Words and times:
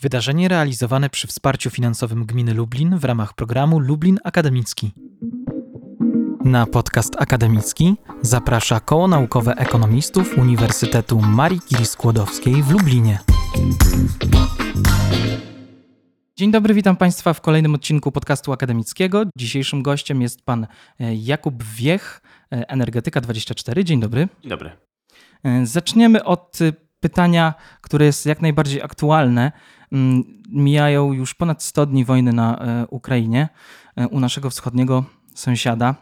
Wydarzenie 0.00 0.48
realizowane 0.48 1.10
przy 1.10 1.26
wsparciu 1.26 1.70
finansowym 1.70 2.26
Gminy 2.26 2.54
Lublin 2.54 2.98
w 2.98 3.04
ramach 3.04 3.34
programu 3.34 3.78
Lublin 3.78 4.18
Akademicki. 4.24 4.92
Na 6.44 6.66
podcast 6.66 7.16
akademicki 7.18 7.96
zaprasza 8.22 8.80
Koło 8.80 9.08
Naukowe 9.08 9.54
Ekonomistów 9.54 10.38
Uniwersytetu 10.38 11.20
Marii 11.20 11.60
Curie-Skłodowskiej 11.60 12.62
w 12.62 12.70
Lublinie. 12.70 13.18
Dzień 16.36 16.50
dobry, 16.50 16.74
witam 16.74 16.96
Państwa 16.96 17.32
w 17.32 17.40
kolejnym 17.40 17.74
odcinku 17.74 18.12
podcastu 18.12 18.52
akademickiego. 18.52 19.22
Dzisiejszym 19.38 19.82
gościem 19.82 20.22
jest 20.22 20.42
pan 20.44 20.66
e, 21.00 21.14
Jakub 21.14 21.62
Wiech, 21.62 22.20
e, 22.52 22.60
Energetyka24. 22.60 23.84
Dzień 23.84 24.00
dobry. 24.00 24.28
Dzień 24.42 24.50
dobry. 24.50 24.70
E, 25.44 25.66
zaczniemy 25.66 26.24
od 26.24 26.58
pytania, 27.00 27.54
które 27.80 28.06
jest 28.06 28.26
jak 28.26 28.42
najbardziej 28.42 28.82
aktualne. 28.82 29.52
Mm, 29.96 30.24
mijają 30.48 31.12
już 31.12 31.34
ponad 31.34 31.62
100 31.62 31.86
dni 31.86 32.04
wojny 32.04 32.32
na 32.32 32.58
Ukrainie 32.90 33.48
u 34.10 34.20
naszego 34.20 34.50
wschodniego 34.50 35.04
sąsiada. 35.34 35.94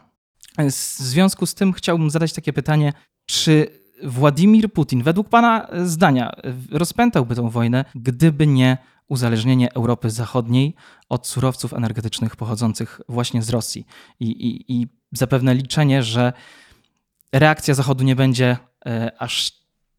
W 0.57 0.71
związku 0.71 1.45
z 1.45 1.53
tym 1.53 1.73
chciałbym 1.73 2.09
zadać 2.09 2.33
takie 2.33 2.53
pytanie, 2.53 2.93
czy 3.25 3.67
Władimir 4.03 4.73
Putin, 4.73 5.03
według 5.03 5.29
Pana 5.29 5.67
zdania, 5.83 6.31
rozpętałby 6.71 7.35
tę 7.35 7.49
wojnę, 7.49 7.85
gdyby 7.95 8.47
nie 8.47 8.77
uzależnienie 9.07 9.73
Europy 9.73 10.09
Zachodniej 10.09 10.75
od 11.09 11.27
surowców 11.27 11.73
energetycznych 11.73 12.35
pochodzących 12.35 13.01
właśnie 13.09 13.41
z 13.41 13.49
Rosji 13.49 13.85
i, 14.19 14.25
i, 14.25 14.73
i 14.73 14.87
zapewne 15.11 15.55
liczenie, 15.55 16.03
że 16.03 16.33
reakcja 17.31 17.73
Zachodu 17.73 18.03
nie 18.03 18.15
będzie 18.15 18.57
e, 18.85 19.11
aż 19.19 19.51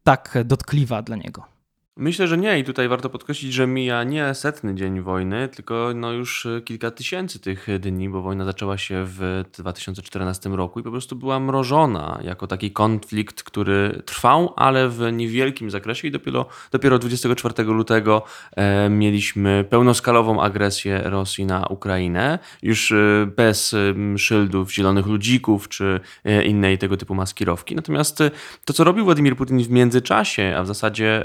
tak 0.03 0.37
dotkliwa 0.45 1.01
dla 1.01 1.15
niego. 1.15 1.56
Myślę, 1.99 2.27
że 2.27 2.37
nie. 2.37 2.59
I 2.59 2.63
tutaj 2.63 2.87
warto 2.87 3.09
podkreślić, 3.09 3.53
że 3.53 3.67
mija 3.67 4.03
nie 4.03 4.33
setny 4.33 4.75
dzień 4.75 5.01
wojny, 5.01 5.47
tylko 5.47 5.91
no 5.95 6.11
już 6.11 6.45
e, 6.45 6.61
kilka 6.61 6.91
tysięcy 6.91 7.39
tych 7.39 7.67
dni, 7.79 8.09
bo 8.09 8.21
wojna 8.21 8.45
zaczęła 8.45 8.77
się 8.77 9.03
w 9.07 9.43
2014 9.57 10.49
roku 10.49 10.79
i 10.79 10.83
po 10.83 10.91
prostu 10.91 11.15
była 11.15 11.39
mrożona 11.39 12.19
jako 12.23 12.47
taki 12.47 12.71
konflikt, 12.71 13.43
który 13.43 14.01
trwał, 14.05 14.53
ale 14.55 14.89
w 14.89 15.11
niewielkim 15.13 15.71
zakresie. 15.71 16.07
I 16.07 16.11
dopiero, 16.11 16.45
dopiero 16.71 16.99
24 16.99 17.63
lutego 17.63 18.23
e, 18.55 18.89
mieliśmy 18.89 19.65
pełnoskalową 19.69 20.41
agresję 20.41 21.01
Rosji 21.05 21.45
na 21.45 21.67
Ukrainę, 21.67 22.39
już 22.61 22.91
e, 22.91 22.95
bez 23.35 23.75
szyldów, 24.17 24.73
zielonych 24.73 25.05
ludzików 25.05 25.69
czy 25.69 25.99
innej 26.45 26.77
tego 26.77 26.97
typu 26.97 27.15
maskirowki. 27.15 27.75
Natomiast 27.75 28.23
to, 28.65 28.73
co 28.73 28.83
robił 28.83 29.05
Władimir 29.05 29.35
Putin 29.35 29.63
w 29.63 29.69
międzyczasie, 29.69 30.55
a 30.57 30.63
w 30.63 30.67
zasadzie 30.67 31.23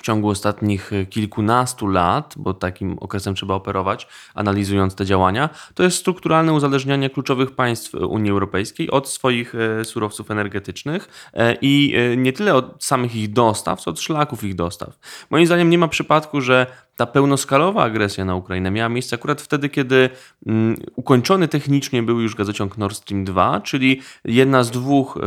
w 0.00 0.02
ciągu 0.02 0.28
ostatnich 0.28 0.92
e, 0.92 1.06
kilkunastu 1.06 1.86
lat, 1.86 2.34
bo 2.36 2.54
takim 2.54 2.98
okresem 2.98 3.34
trzeba 3.34 3.54
operować, 3.54 4.08
analizując 4.34 4.94
te 4.94 5.06
działania, 5.06 5.48
to 5.74 5.82
jest 5.82 5.96
strukturalne 5.96 6.52
uzależnianie 6.52 7.10
kluczowych 7.10 7.50
państw 7.50 7.94
Unii 7.94 8.30
Europejskiej 8.30 8.90
od 8.90 9.08
swoich 9.08 9.54
e, 9.54 9.84
surowców 9.84 10.30
energetycznych 10.30 11.30
e, 11.34 11.56
i 11.60 11.94
nie 12.16 12.32
tyle 12.32 12.54
od 12.54 12.84
samych 12.84 13.16
ich 13.16 13.32
dostaw, 13.32 13.80
co 13.80 13.90
od 13.90 14.00
szlaków 14.00 14.44
ich 14.44 14.54
dostaw. 14.54 14.98
Moim 15.30 15.46
zdaniem 15.46 15.70
nie 15.70 15.78
ma 15.78 15.88
przypadku, 15.88 16.40
że 16.40 16.66
ta 16.96 17.06
pełnoskalowa 17.06 17.82
agresja 17.82 18.24
na 18.24 18.34
Ukrainę 18.34 18.70
miała 18.70 18.88
miejsce 18.88 19.16
akurat 19.16 19.42
wtedy, 19.42 19.68
kiedy 19.68 20.10
mm, 20.46 20.76
ukończony 20.96 21.48
technicznie 21.48 22.02
był 22.02 22.20
już 22.20 22.34
gazociąg 22.34 22.78
Nord 22.78 22.96
Stream 22.96 23.24
2, 23.24 23.60
czyli 23.60 24.00
jedna 24.24 24.62
z 24.62 24.70
dwóch 24.70 25.16
y, 25.16 25.20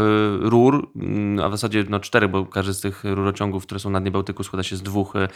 rur, 0.50 0.92
y, 1.39 1.44
a 1.44 1.50
w 1.50 1.52
zasadzie 1.52 1.86
no, 1.89 2.00
cztery, 2.00 2.28
bo 2.28 2.45
każdy 2.45 2.73
z 2.73 2.81
tych 2.81 3.03
rurociągów, 3.03 3.66
które 3.66 3.80
są 3.80 3.89
na 3.89 4.02
dnie 4.02 4.11
Bałtyku, 4.11 4.44
składa 4.44 4.64
się 4.64 4.75
z 4.75 4.83
dwóch, 4.83 5.14
y, 5.16 5.28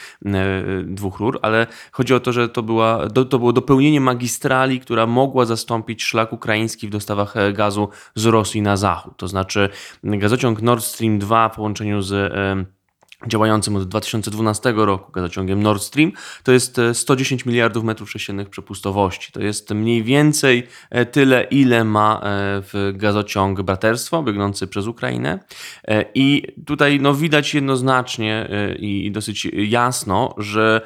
dwóch 0.84 1.19
rur, 1.19 1.39
ale 1.42 1.67
chodzi 1.92 2.14
o 2.14 2.19
to, 2.19 2.31
że 2.31 2.50
to, 2.50 2.64
była, 2.64 3.08
to 3.09 3.39
było 3.39 3.53
dopełnienie 3.53 4.02
magistrali, 4.02 4.80
która 4.80 5.08
mogła 5.08 5.45
zastąpić 5.45 6.03
szlak 6.03 6.34
ukraiński 6.34 6.88
w 6.88 6.89
dostawach 6.89 7.34
gazu 7.53 7.89
z 8.16 8.25
Rosji 8.25 8.62
na 8.62 8.78
zachód. 8.78 9.13
To 9.18 9.28
znaczy 9.28 9.69
gazociąg 10.03 10.62
Nord 10.62 10.84
Stream 10.84 11.19
2 11.19 11.50
w 11.50 11.56
połączeniu 11.56 12.01
z 12.01 12.34
działającym 13.28 13.75
od 13.75 13.88
2012 13.88 14.73
roku 14.75 15.11
gazociągiem 15.11 15.63
Nord 15.63 15.81
Stream, 15.81 16.11
to 16.44 16.51
jest 16.51 16.81
110 16.94 17.41
e, 17.41 17.50
miliardów 17.50 17.83
metrów 17.83 18.11
sześciennych 18.11 18.50
przepustowości. 18.50 19.31
To 19.31 19.41
jest 19.41 19.72
mniej 19.72 20.03
więcej 20.03 20.67
e, 20.89 21.05
tyle, 21.05 21.44
ile 21.44 21.83
ma 21.83 22.17
e, 22.17 22.22
w 22.61 22.91
gazociąg 22.95 23.61
Braterstwo, 23.61 24.23
biegnący 24.23 24.67
przez 24.67 24.88
Ukrainę. 24.88 25.39
I 26.16 26.44
tutaj 26.66 27.00
no, 27.01 27.13
widać 27.13 27.53
jednoznacznie 27.53 28.50
i 28.79 29.11
dosyć 29.11 29.47
jasno, 29.53 30.35
że 30.38 30.81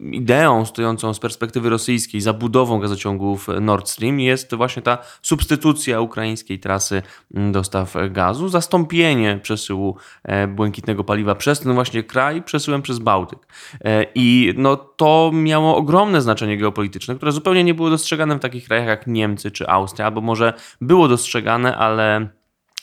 ideą 0.00 0.66
stojącą 0.66 1.14
z 1.14 1.18
perspektywy 1.18 1.70
rosyjskiej 1.70 2.20
zabudową 2.20 2.80
gazociągów 2.80 3.48
Nord 3.60 3.88
Stream 3.88 4.20
jest 4.20 4.54
właśnie 4.54 4.82
ta 4.82 4.98
substytucja 5.22 6.00
ukraińskiej 6.00 6.58
trasy 6.58 7.02
dostaw 7.30 7.94
gazu, 8.10 8.48
zastąpienie 8.48 9.40
przesyłu 9.42 9.96
błękitnego 10.48 11.04
paliwa 11.04 11.34
przez 11.42 11.60
ten 11.60 11.74
właśnie 11.74 12.02
kraj 12.02 12.42
przesyłem 12.42 12.82
przez 12.82 12.98
Bałtyk. 12.98 13.38
E, 13.84 14.06
I 14.14 14.54
no, 14.56 14.76
to 14.76 15.30
miało 15.34 15.76
ogromne 15.76 16.22
znaczenie 16.22 16.56
geopolityczne, 16.56 17.14
które 17.14 17.32
zupełnie 17.32 17.64
nie 17.64 17.74
było 17.74 17.90
dostrzegane 17.90 18.36
w 18.36 18.40
takich 18.40 18.64
krajach 18.64 18.86
jak 18.86 19.06
Niemcy 19.06 19.50
czy 19.50 19.68
Austria, 19.68 20.06
albo 20.06 20.20
może 20.20 20.52
było 20.80 21.08
dostrzegane, 21.08 21.76
ale 21.76 22.28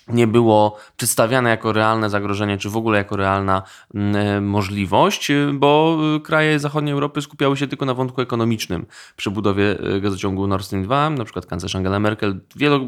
nie 0.09 0.27
było 0.27 0.77
przedstawiane 0.97 1.49
jako 1.49 1.73
realne 1.73 2.09
zagrożenie, 2.09 2.57
czy 2.57 2.69
w 2.69 2.77
ogóle 2.77 2.97
jako 2.97 3.15
realna 3.15 3.63
mm, 3.95 4.15
e, 4.15 4.41
możliwość, 4.41 5.31
e, 5.31 5.51
bo 5.53 5.97
e, 6.15 6.19
kraje 6.19 6.59
zachodniej 6.59 6.93
Europy 6.93 7.21
skupiały 7.21 7.57
się 7.57 7.67
tylko 7.67 7.85
na 7.85 7.93
wątku 7.93 8.21
ekonomicznym 8.21 8.85
przy 9.15 9.31
budowie 9.31 9.77
gazociągu 10.01 10.47
Nord 10.47 10.65
Stream 10.65 10.83
2. 10.83 11.09
Na 11.09 11.23
przykład 11.23 11.45
kanclerz 11.45 11.75
Angela 11.75 11.99
Merkel 11.99 12.39
wielo, 12.55 12.79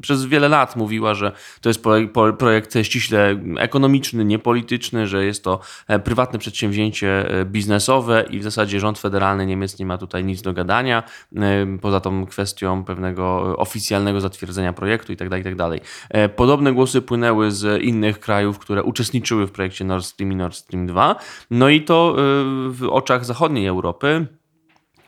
przez 0.00 0.26
wiele 0.26 0.48
lat 0.48 0.76
mówiła, 0.76 1.14
że 1.14 1.32
to 1.60 1.68
jest 1.68 1.84
projekt 2.38 2.74
ściśle 2.82 3.36
ekonomiczny, 3.58 4.24
niepolityczny, 4.24 5.06
że 5.06 5.24
jest 5.24 5.44
to 5.44 5.60
prywatne 6.04 6.38
przedsięwzięcie 6.38 7.26
biznesowe 7.44 8.24
i 8.30 8.38
w 8.38 8.42
zasadzie 8.42 8.80
rząd 8.80 8.98
federalny 8.98 9.46
Niemiec 9.46 9.78
nie 9.78 9.86
ma 9.86 9.98
tutaj 9.98 10.24
nic 10.24 10.42
do 10.42 10.52
gadania, 10.52 11.02
poza 11.80 12.00
tą 12.00 12.26
kwestią 12.26 12.84
pewnego 12.84 13.56
oficjalnego 13.56 14.20
zatwierdzenia 14.20 14.72
projektu 14.72 15.12
itd. 15.12 15.30
Tak 15.30 15.38
itd. 15.38 15.70
Tak 15.70 15.80
Podobne 16.54 16.72
głosy 16.72 17.02
płynęły 17.02 17.50
z 17.50 17.82
innych 17.82 18.20
krajów, 18.20 18.58
które 18.58 18.82
uczestniczyły 18.82 19.46
w 19.46 19.52
projekcie 19.52 19.84
Nord 19.84 20.04
Stream 20.04 20.32
i 20.32 20.36
Nord 20.36 20.54
Stream 20.54 20.86
2. 20.86 21.16
No 21.50 21.68
i 21.68 21.82
to 21.82 22.16
y, 22.68 22.70
w 22.70 22.88
oczach 22.90 23.24
zachodniej 23.24 23.66
Europy 23.66 24.26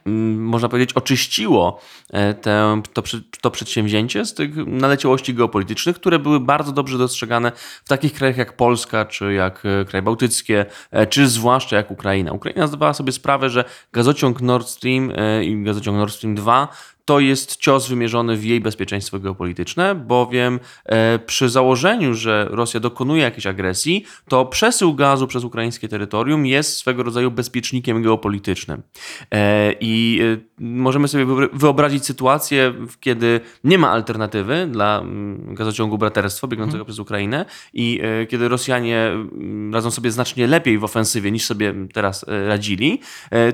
mm, 0.07 0.45
można 0.45 0.69
powiedzieć, 0.69 0.93
oczyściło 0.93 1.81
e, 2.11 2.35
te, 2.35 2.83
to, 2.93 3.03
to 3.41 3.51
przedsięwzięcie 3.51 4.25
z 4.25 4.35
tych 4.35 4.57
naleciałości 4.57 5.35
geopolitycznych, 5.35 5.97
które 5.97 6.19
były 6.19 6.41
bardzo 6.41 6.73
dobrze 6.73 6.99
dostrzegane 6.99 7.53
w 7.85 7.89
takich 7.89 8.13
krajach 8.13 8.37
jak 8.37 8.57
Polska, 8.57 9.05
czy 9.05 9.33
jak 9.33 9.63
e, 9.65 9.85
kraje 9.85 10.03
bałtyckie, 10.03 10.67
e, 10.91 11.07
czy 11.07 11.29
zwłaszcza 11.29 11.77
jak 11.77 11.91
Ukraina. 11.91 12.33
Ukraina 12.33 12.67
zdawała 12.67 12.95
sobie 12.95 13.13
sprawę, 13.13 13.51
że 13.51 13.65
gazociąg 13.93 14.41
Nord 14.41 14.69
Stream 14.69 15.13
i 15.43 15.63
gazociąg 15.63 15.99
Nord 15.99 16.15
Stream 16.15 16.35
2 16.35 16.69
to 17.07 17.21
jest 17.21 17.57
cios 17.57 17.89
wymierzony 17.89 18.37
w 18.37 18.45
jej 18.45 18.61
bezpieczeństwo 18.61 19.19
geopolityczne, 19.19 19.95
bowiem 19.95 20.61
e, 20.85 21.19
przy 21.19 21.49
założeniu, 21.49 22.15
że 22.15 22.49
Rosja 22.51 22.81
dokonuje 22.81 23.23
jakiejś 23.23 23.47
agresji, 23.47 24.05
to 24.29 24.47
przesył 24.47 24.95
gazu 24.95 25.27
przez 25.27 25.45
ukraińskie 25.45 25.89
terytorium 25.89 26.47
jest 26.47 26.77
swego 26.77 27.03
rodzaju 27.03 27.31
bezpiecznikiem 27.31 28.03
geopolitycznym. 28.03 28.83
E, 29.31 29.73
I 29.81 30.21
e, 30.23 30.65
możemy 30.65 31.09
sobie 31.09 31.27
wyobrazić 31.53 32.07
sytuację, 32.07 32.75
kiedy 33.01 33.41
nie 33.65 33.79
ma 33.79 33.91
alternatywy 33.91 34.69
dla 34.71 34.99
mm, 34.99 35.55
gazociągu 35.55 35.99
braterstwo 35.99 36.49
biegnącego 36.49 36.79
hmm. 36.79 36.87
przez 36.87 36.99
Ukrainę 36.99 37.45
i 37.75 38.01
kiedy 38.29 38.49
Rosjanie 38.49 39.07
mm, 39.07 39.75
radzą 39.75 39.91
sobie 39.91 40.11
znacznie 40.11 40.47
lepiej 40.47 40.79
w 40.79 40.85
ofensywie 40.85 41.33
niż 41.33 41.45
sobie 41.45 41.75
teraz 41.93 42.25
radzili, 42.49 43.01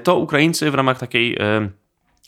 to 0.03 0.17
Ukraińcy 0.17 0.71
w 0.71 0.75
ramach 0.75 0.99
takiej 0.99 1.39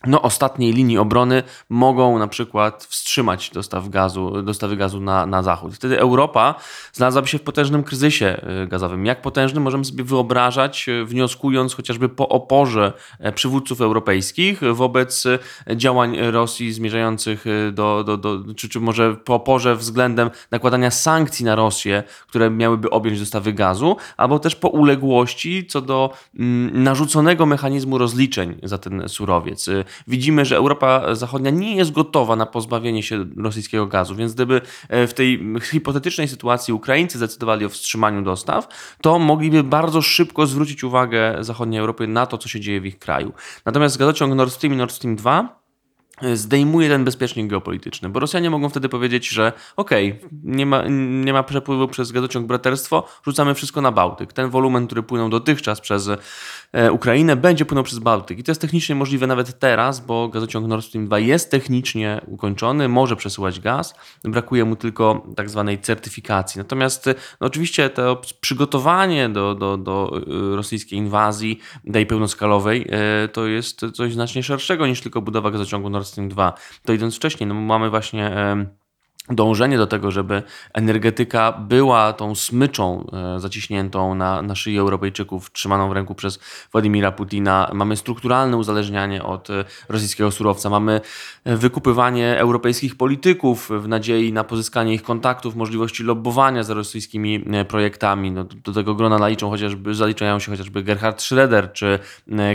no, 0.07 0.23
ostatniej 0.23 0.73
linii 0.73 0.99
obrony 0.99 1.43
mogą 1.69 2.19
na 2.19 2.29
przykład 2.29 2.85
wstrzymać 2.85 3.51
dostaw 3.51 3.89
gazu, 3.89 4.43
dostawy 4.43 4.77
gazu 4.77 5.01
na, 5.01 5.27
na 5.27 5.43
zachód. 5.43 5.75
Wtedy 5.75 6.01
Europa 6.01 6.55
znalazłaby 6.93 7.29
się 7.29 7.39
w 7.39 7.43
potężnym 7.43 7.83
kryzysie 7.83 8.41
y, 8.65 8.67
gazowym. 8.67 9.07
Jak 9.07 9.23
potężny 9.23 9.61
możemy 9.61 9.85
sobie 9.85 10.05
wyobrażać, 10.05 10.89
y, 10.89 11.05
wnioskując 11.05 11.75
chociażby 11.75 12.09
po 12.09 12.29
oporze 12.29 12.93
e, 13.19 13.33
przywódców 13.33 13.81
europejskich 13.81 14.61
wobec 14.73 15.27
y, 15.27 15.39
działań 15.77 16.17
Rosji 16.31 16.73
zmierzających 16.73 17.45
do, 17.73 18.05
do, 18.05 18.17
do 18.17 18.55
czy, 18.57 18.69
czy 18.69 18.81
może 18.81 19.15
po 19.15 19.35
oporze 19.35 19.77
względem 19.77 20.31
nakładania 20.51 20.91
sankcji 20.91 21.45
na 21.45 21.55
Rosję, 21.55 22.03
które 22.29 22.51
miałyby 22.51 22.91
objąć 22.91 23.21
dostawy 23.21 23.53
gazu, 23.53 23.97
albo 24.17 24.39
też 24.39 24.57
po 24.57 24.69
uległości 24.69 25.67
co 25.67 25.81
do 25.81 26.13
mm, 26.39 26.83
narzuconego 26.83 27.47
mechanizmu 27.47 27.99
rozliczeń 27.99 28.59
za 28.63 28.79
ten 28.79 29.09
surowiec 29.09 29.69
widzimy, 30.07 30.45
że 30.45 30.57
Europa 30.57 31.15
Zachodnia 31.15 31.51
nie 31.51 31.77
jest 31.77 31.93
gotowa 31.93 32.37
na 32.37 32.47
pozbawienie 32.47 33.03
się 33.03 33.25
rosyjskiego 33.37 33.87
gazu, 33.87 34.17
więc 34.17 34.35
gdyby 34.35 34.61
w 34.91 35.13
tej 35.15 35.41
hipotetycznej 35.63 36.29
sytuacji 36.29 36.75
Ukraińcy 36.75 37.19
zdecydowali 37.19 37.65
o 37.65 37.69
wstrzymaniu 37.69 38.23
dostaw, 38.23 38.69
to 39.03 39.19
mogliby 39.19 39.63
bardzo 39.63 40.03
szybko 40.03 40.47
zwrócić 40.47 40.85
uwagę 40.85 41.37
zachodniej 41.41 41.81
Europy 41.81 42.07
na 42.07 42.27
to, 42.27 42.39
co 42.39 42.49
się 42.49 42.61
dzieje 42.61 42.81
w 42.81 42.87
ich 42.87 42.99
kraju. 42.99 43.33
Natomiast 43.65 43.99
gazociąg 43.99 44.35
Nord 44.35 44.53
Stream 44.53 44.75
i 44.75 44.77
Nord 44.77 44.93
Stream 44.93 45.17
2 45.17 45.65
zdejmuje 46.35 46.89
ten 46.89 47.05
bezpiecznik 47.05 47.47
geopolityczny, 47.47 48.09
bo 48.09 48.21
Rosjanie 48.21 48.51
mogą 48.51 48.69
wtedy 48.69 48.89
powiedzieć, 48.89 49.29
że 49.29 49.53
okej, 49.77 50.13
okay, 50.13 50.29
nie, 50.45 50.67
ma, 50.67 50.83
nie 51.25 51.33
ma 51.33 51.43
przepływu 51.43 51.89
przez 51.89 52.13
gazociąg 52.13 52.47
braterstwo, 52.47 53.07
rzucamy 53.25 53.55
wszystko 53.55 53.81
na 53.81 53.93
Bałtyk. 53.93 54.33
Ten 54.33 54.51
wolumen, 54.51 54.87
który 54.87 55.03
płynął 55.03 55.29
dotychczas 55.29 55.81
przez 55.81 56.09
e, 56.09 56.19
Ukrainę, 56.93 57.37
będzie 57.37 57.65
płynął 57.65 57.85
przez 57.85 57.99
Bałtyk. 57.99 58.39
I 58.39 58.45
to 58.45 58.51
jest 58.51 58.61
technicznie 58.61 58.95
możliwe 58.95 59.27
nawet 59.27 59.59
teraz, 59.59 60.01
bo 60.01 60.29
gazociąg 60.29 60.67
Nord 60.67 60.85
Stream 60.85 61.07
2 61.07 61.19
jest 61.19 61.51
technicznie 61.51 62.21
ukończony, 62.27 62.89
może 62.89 63.17
przesyłać 63.17 63.61
gaz, 63.61 63.95
brakuje 64.25 64.65
mu 64.65 64.77
tylko 64.77 65.27
tak 65.37 65.51
zwanej 65.51 65.79
certyfikacji. 65.79 66.59
Natomiast 66.59 67.07
no 67.41 67.47
oczywiście 67.47 67.91
to 67.91 68.21
przygotowanie 68.41 69.29
do, 69.29 69.55
do, 69.55 69.77
do 69.77 70.21
e, 70.53 70.57
rosyjskiej 70.57 70.99
inwazji, 70.99 71.59
tej 71.93 72.07
pełnoskalowej, 72.07 72.87
e, 72.91 73.29
to 73.29 73.47
jest 73.47 73.81
coś 73.95 74.13
znacznie 74.13 74.43
szerszego 74.43 74.87
niż 74.87 75.01
tylko 75.01 75.23
budowa 75.23 75.51
gazociągu 75.51 75.91
Nord 75.91 76.07
Stream 76.07 76.29
2. 76.29 76.55
To 76.85 76.93
idąc 76.93 77.17
wcześniej, 77.17 77.47
no 77.47 77.55
mamy 77.55 77.91
właśnie 77.91 78.31
dążenie 79.29 79.79
do 79.79 79.87
tego, 79.87 80.11
żeby 80.11 80.43
energetyka 80.73 81.53
była 81.53 82.13
tą 82.13 82.35
smyczą 82.35 83.07
e, 83.37 83.41
zaciśniętą 83.41 84.15
na, 84.15 84.43
na 84.43 84.55
szyi 84.55 84.79
Europejczyków, 84.79 85.53
trzymaną 85.53 85.89
w 85.89 85.93
ręku 85.93 86.15
przez 86.15 86.39
Władimira 86.73 87.13
Putina. 87.13 87.71
Mamy 87.73 87.97
strukturalne 87.97 88.57
uzależnianie 88.57 89.23
od 89.23 89.51
e, 89.51 89.65
rosyjskiego 89.89 90.31
surowca. 90.31 90.71
Mamy 90.71 91.01
e, 91.45 91.57
wykupywanie 91.57 92.39
europejskich 92.39 92.97
polityków 92.97 93.71
w 93.81 93.89
nadziei 93.89 94.33
na 94.33 94.45
pozyskanie 94.45 94.95
ich 94.95 95.03
kontaktów, 95.03 95.57
możliwości 95.57 96.03
lobbowania 96.03 96.63
za 96.63 96.75
rosyjskimi 96.75 97.45
projektami. 97.69 98.31
No, 98.31 98.45
do, 98.45 98.73
tego 98.73 98.95
grona 98.95 99.19
naliczą 99.19 99.51
chociażby, 99.51 99.95
zaliczają 99.95 100.39
się 100.39 100.51
chociażby 100.51 100.83
Gerhard 100.83 101.21
Schröder, 101.21 101.73
czy 101.73 101.99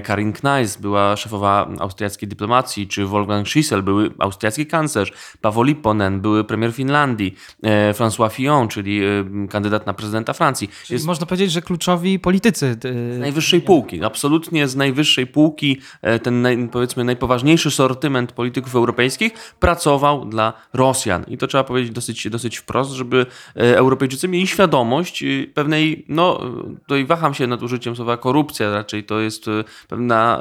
Karin 0.03 0.33
Kneis, 0.33 0.77
była 0.77 1.15
szefowa 1.15 1.69
austriackiej 1.79 2.29
dyplomacji, 2.29 2.87
czy 2.87 3.05
Wolfgang 3.05 3.47
Schissel, 3.47 3.83
były 3.83 4.11
austriacki 4.19 4.65
kanclerz, 4.65 5.13
Paweł 5.41 5.63
Lipponen, 5.63 6.21
były 6.21 6.43
premier 6.43 6.58
premier 6.59 6.73
Finlandii, 6.73 7.35
e, 7.63 7.93
François 7.93 8.31
Fillon, 8.31 8.67
czyli 8.67 9.01
e, 9.03 9.47
kandydat 9.49 9.85
na 9.85 9.93
prezydenta 9.93 10.33
Francji. 10.33 10.67
Czyli 10.67 10.95
jest... 10.95 11.05
Można 11.05 11.25
powiedzieć, 11.25 11.51
że 11.51 11.61
kluczowi 11.61 12.19
politycy. 12.19 12.65
E, 12.65 13.13
z 13.15 13.19
najwyższej 13.19 13.61
półki, 13.61 14.03
absolutnie 14.03 14.67
z 14.67 14.75
najwyższej 14.75 15.27
półki. 15.27 15.77
Ten 16.23 16.41
naj, 16.41 16.69
powiedzmy 16.71 17.03
najpoważniejszy 17.03 17.71
sortyment 17.71 18.31
polityków 18.31 18.75
europejskich 18.75 19.53
pracował 19.59 20.25
dla 20.25 20.53
Rosjan. 20.73 21.25
I 21.27 21.37
to 21.37 21.47
trzeba 21.47 21.63
powiedzieć 21.63 21.91
dosyć, 21.91 22.29
dosyć 22.29 22.57
wprost, 22.57 22.91
żeby 22.91 23.25
Europejczycy 23.55 24.27
mieli 24.27 24.47
świadomość 24.47 25.23
pewnej, 25.53 26.05
no 26.09 26.39
tutaj 26.79 27.05
waham 27.05 27.33
się 27.33 27.47
nad 27.47 27.63
użyciem 27.63 27.95
słowa 27.95 28.17
korupcja, 28.17 28.71
raczej 28.71 29.03
to 29.03 29.19
jest 29.19 29.45
pewna 29.87 30.39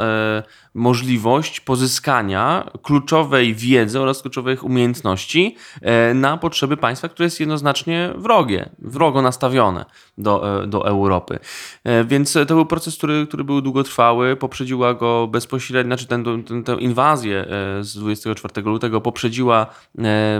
możliwość 0.78 1.60
pozyskania 1.60 2.70
kluczowej 2.82 3.54
wiedzy 3.54 4.00
oraz 4.00 4.22
kluczowych 4.22 4.64
umiejętności 4.64 5.56
e, 5.82 6.14
na 6.14 6.36
potrzeby 6.36 6.76
państwa, 6.76 7.08
które 7.08 7.24
jest 7.24 7.40
jednoznacznie 7.40 8.12
wrogie, 8.16 8.68
wrogo 8.78 9.22
nastawione 9.22 9.84
do, 10.18 10.62
e, 10.62 10.66
do 10.66 10.86
Europy. 10.86 11.38
E, 11.84 12.04
więc 12.04 12.32
to 12.32 12.54
był 12.54 12.66
proces, 12.66 12.96
który, 12.96 13.26
który 13.26 13.44
był 13.44 13.60
długotrwały, 13.60 14.36
poprzedziła 14.36 14.94
go 14.94 15.26
bezpośrednio, 15.26 15.88
znaczy 15.88 16.06
ten, 16.06 16.44
ten, 16.44 16.64
tę 16.64 16.74
inwazję 16.74 17.46
z 17.80 17.98
24 17.98 18.62
lutego 18.62 19.00
poprzedziła 19.00 19.66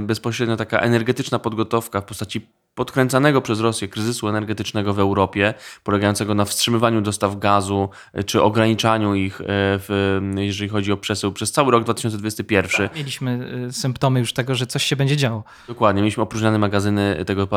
bezpośrednio 0.01 0.57
taka 0.57 0.79
energetyczna 0.79 1.39
podgotowka 1.39 2.01
w 2.01 2.05
postaci 2.05 2.49
podkręcanego 2.79 3.41
przez 3.41 3.61
Rosję 3.61 3.89
kryzysu 3.89 4.29
energetycznego 4.29 4.95
w 4.95 4.99
Europie, 4.99 5.55
polegającego 5.85 6.35
na 6.35 6.45
wstrzymywaniu 6.45 7.01
dostaw 7.01 7.39
gazu 7.39 7.89
e, 8.13 8.25
czy 8.25 8.43
ograniczaniu 8.43 9.15
ich, 9.15 9.41
e, 9.41 9.45
w, 9.47 10.21
jeżeli 10.37 10.71
chodzi 10.71 10.93
o 10.93 10.97
przesył 10.97 11.33
przez 11.33 11.53
cały 11.53 11.73
rok 11.73 11.85
2021. 11.85 12.89
Tak, 12.89 12.97
mieliśmy 12.97 13.51
e, 13.69 13.73
symptomy 13.73 14.21
już 14.21 14.33
tego, 14.33 14.55
że 14.55 14.67
coś 14.67 14.85
się 14.85 14.97
będzie 14.97 15.17
działo. 15.17 15.45
Dokładnie. 15.69 16.03
Mieliśmy 16.03 16.23
opróżniane 16.23 16.59
magazyny 16.59 17.25
tego 17.27 17.49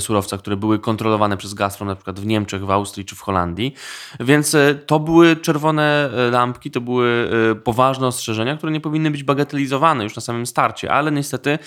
surowca, 0.00 0.38
które 0.38 0.56
były 0.56 0.78
kontrolowane 0.78 1.36
przez 1.36 1.54
Gazprom 1.54 1.88
na 1.88 1.94
przykład 1.94 2.20
w 2.20 2.26
Niemczech, 2.26 2.64
w 2.64 2.70
Austrii 2.70 3.04
czy 3.04 3.16
w 3.16 3.20
Holandii. 3.20 3.74
Więc 4.20 4.56
to 4.86 5.00
były 5.00 5.36
czerwone 5.36 6.10
lampki, 6.30 6.70
to 6.70 6.80
były 6.80 7.30
poważne 7.64 8.06
ostrzeżenia, 8.06 8.56
które 8.56 8.72
nie 8.72 8.80
powinny 8.80 9.10
być 9.10 9.22
bagatelizowane 9.22 10.04
już 10.04 10.16
na 10.16 10.22
samym 10.22 10.46
starcie, 10.46 10.92
ale 10.92 11.12
niestety 11.12 11.58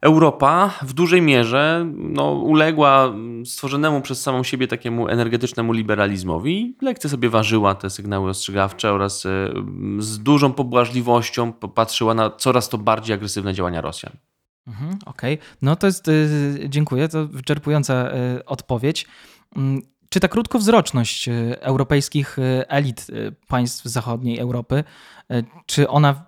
Europa 0.00 0.70
w 0.82 0.92
dużej 0.92 1.22
mierze 1.22 1.86
no, 1.94 2.32
uległa 2.32 3.14
stworzonemu 3.44 4.00
przez 4.00 4.22
samą 4.22 4.42
siebie 4.42 4.68
takiemu 4.68 5.08
energetycznemu 5.08 5.72
liberalizmowi. 5.72 6.76
Lekcja 6.82 7.10
sobie 7.10 7.28
ważyła 7.28 7.74
te 7.74 7.90
sygnały 7.90 8.30
ostrzegawcze 8.30 8.92
oraz 8.92 9.26
e, 9.26 9.50
z 9.98 10.18
dużą 10.18 10.52
pobłażliwością 10.52 11.52
popatrzyła 11.52 12.14
na 12.14 12.30
coraz 12.30 12.68
to 12.68 12.78
bardziej 12.78 13.14
agresywne 13.14 13.54
działania 13.54 13.80
Rosjan. 13.80 14.12
Mhm, 14.66 14.98
Okej, 15.06 15.34
okay. 15.34 15.46
no 15.62 15.76
to 15.76 15.86
jest, 15.86 16.08
y, 16.08 16.66
dziękuję, 16.68 17.08
to 17.08 17.26
wyczerpująca 17.26 18.10
y, 18.36 18.44
odpowiedź. 18.44 19.06
Mm, 19.56 19.82
czy 20.08 20.20
ta 20.20 20.28
krótkowzroczność 20.28 21.28
europejskich 21.60 22.36
elit 22.68 23.06
państw 23.48 23.84
zachodniej 23.84 24.38
Europy, 24.38 24.84
czy 25.66 25.88
ona 25.88 26.25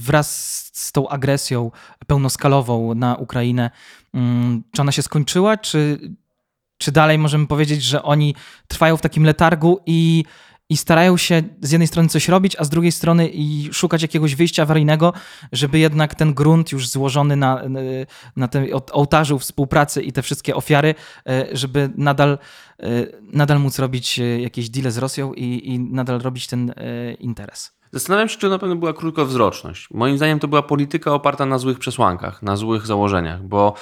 wraz 0.00 0.30
z 0.72 0.92
tą 0.92 1.08
agresją 1.08 1.70
pełnoskalową 2.06 2.94
na 2.94 3.16
Ukrainę, 3.16 3.70
mm, 4.14 4.62
czy 4.72 4.82
ona 4.82 4.92
się 4.92 5.02
skończyła, 5.02 5.56
czy, 5.56 6.00
czy 6.78 6.92
dalej 6.92 7.18
możemy 7.18 7.46
powiedzieć, 7.46 7.82
że 7.82 8.02
oni 8.02 8.34
trwają 8.68 8.96
w 8.96 9.00
takim 9.00 9.24
letargu 9.24 9.80
i, 9.86 10.24
i 10.68 10.76
starają 10.76 11.16
się 11.16 11.42
z 11.60 11.72
jednej 11.72 11.86
strony 11.88 12.08
coś 12.08 12.28
robić, 12.28 12.56
a 12.58 12.64
z 12.64 12.68
drugiej 12.68 12.92
strony 12.92 13.28
i 13.28 13.68
szukać 13.72 14.02
jakiegoś 14.02 14.34
wyjścia 14.34 14.62
awaryjnego, 14.62 15.12
żeby 15.52 15.78
jednak 15.78 16.14
ten 16.14 16.34
grunt 16.34 16.72
już 16.72 16.88
złożony 16.88 17.36
na, 17.36 17.62
na 18.36 18.48
tym 18.48 18.66
ołtarzu 18.92 19.38
współpracy 19.38 20.02
i 20.02 20.12
te 20.12 20.22
wszystkie 20.22 20.54
ofiary, 20.56 20.94
e, 21.28 21.46
żeby 21.52 21.90
nadal, 21.96 22.38
e, 22.80 22.86
nadal 23.22 23.60
móc 23.60 23.78
robić 23.78 24.18
e, 24.18 24.40
jakieś 24.40 24.70
deale 24.70 24.90
z 24.90 24.98
Rosją 24.98 25.34
i, 25.34 25.68
i 25.68 25.78
nadal 25.78 26.20
robić 26.20 26.46
ten 26.46 26.74
interes. 27.18 27.72
Zastanawiam 27.94 28.28
się, 28.28 28.38
czy 28.38 28.48
na 28.48 28.58
pewno 28.58 28.76
była 28.76 28.92
krótkowzroczność. 28.92 29.90
Moim 29.90 30.16
zdaniem 30.16 30.38
to 30.38 30.48
była 30.48 30.62
polityka 30.62 31.14
oparta 31.14 31.46
na 31.46 31.58
złych 31.58 31.78
przesłankach, 31.78 32.42
na 32.42 32.56
złych 32.56 32.86
założeniach, 32.86 33.42
bo 33.42 33.74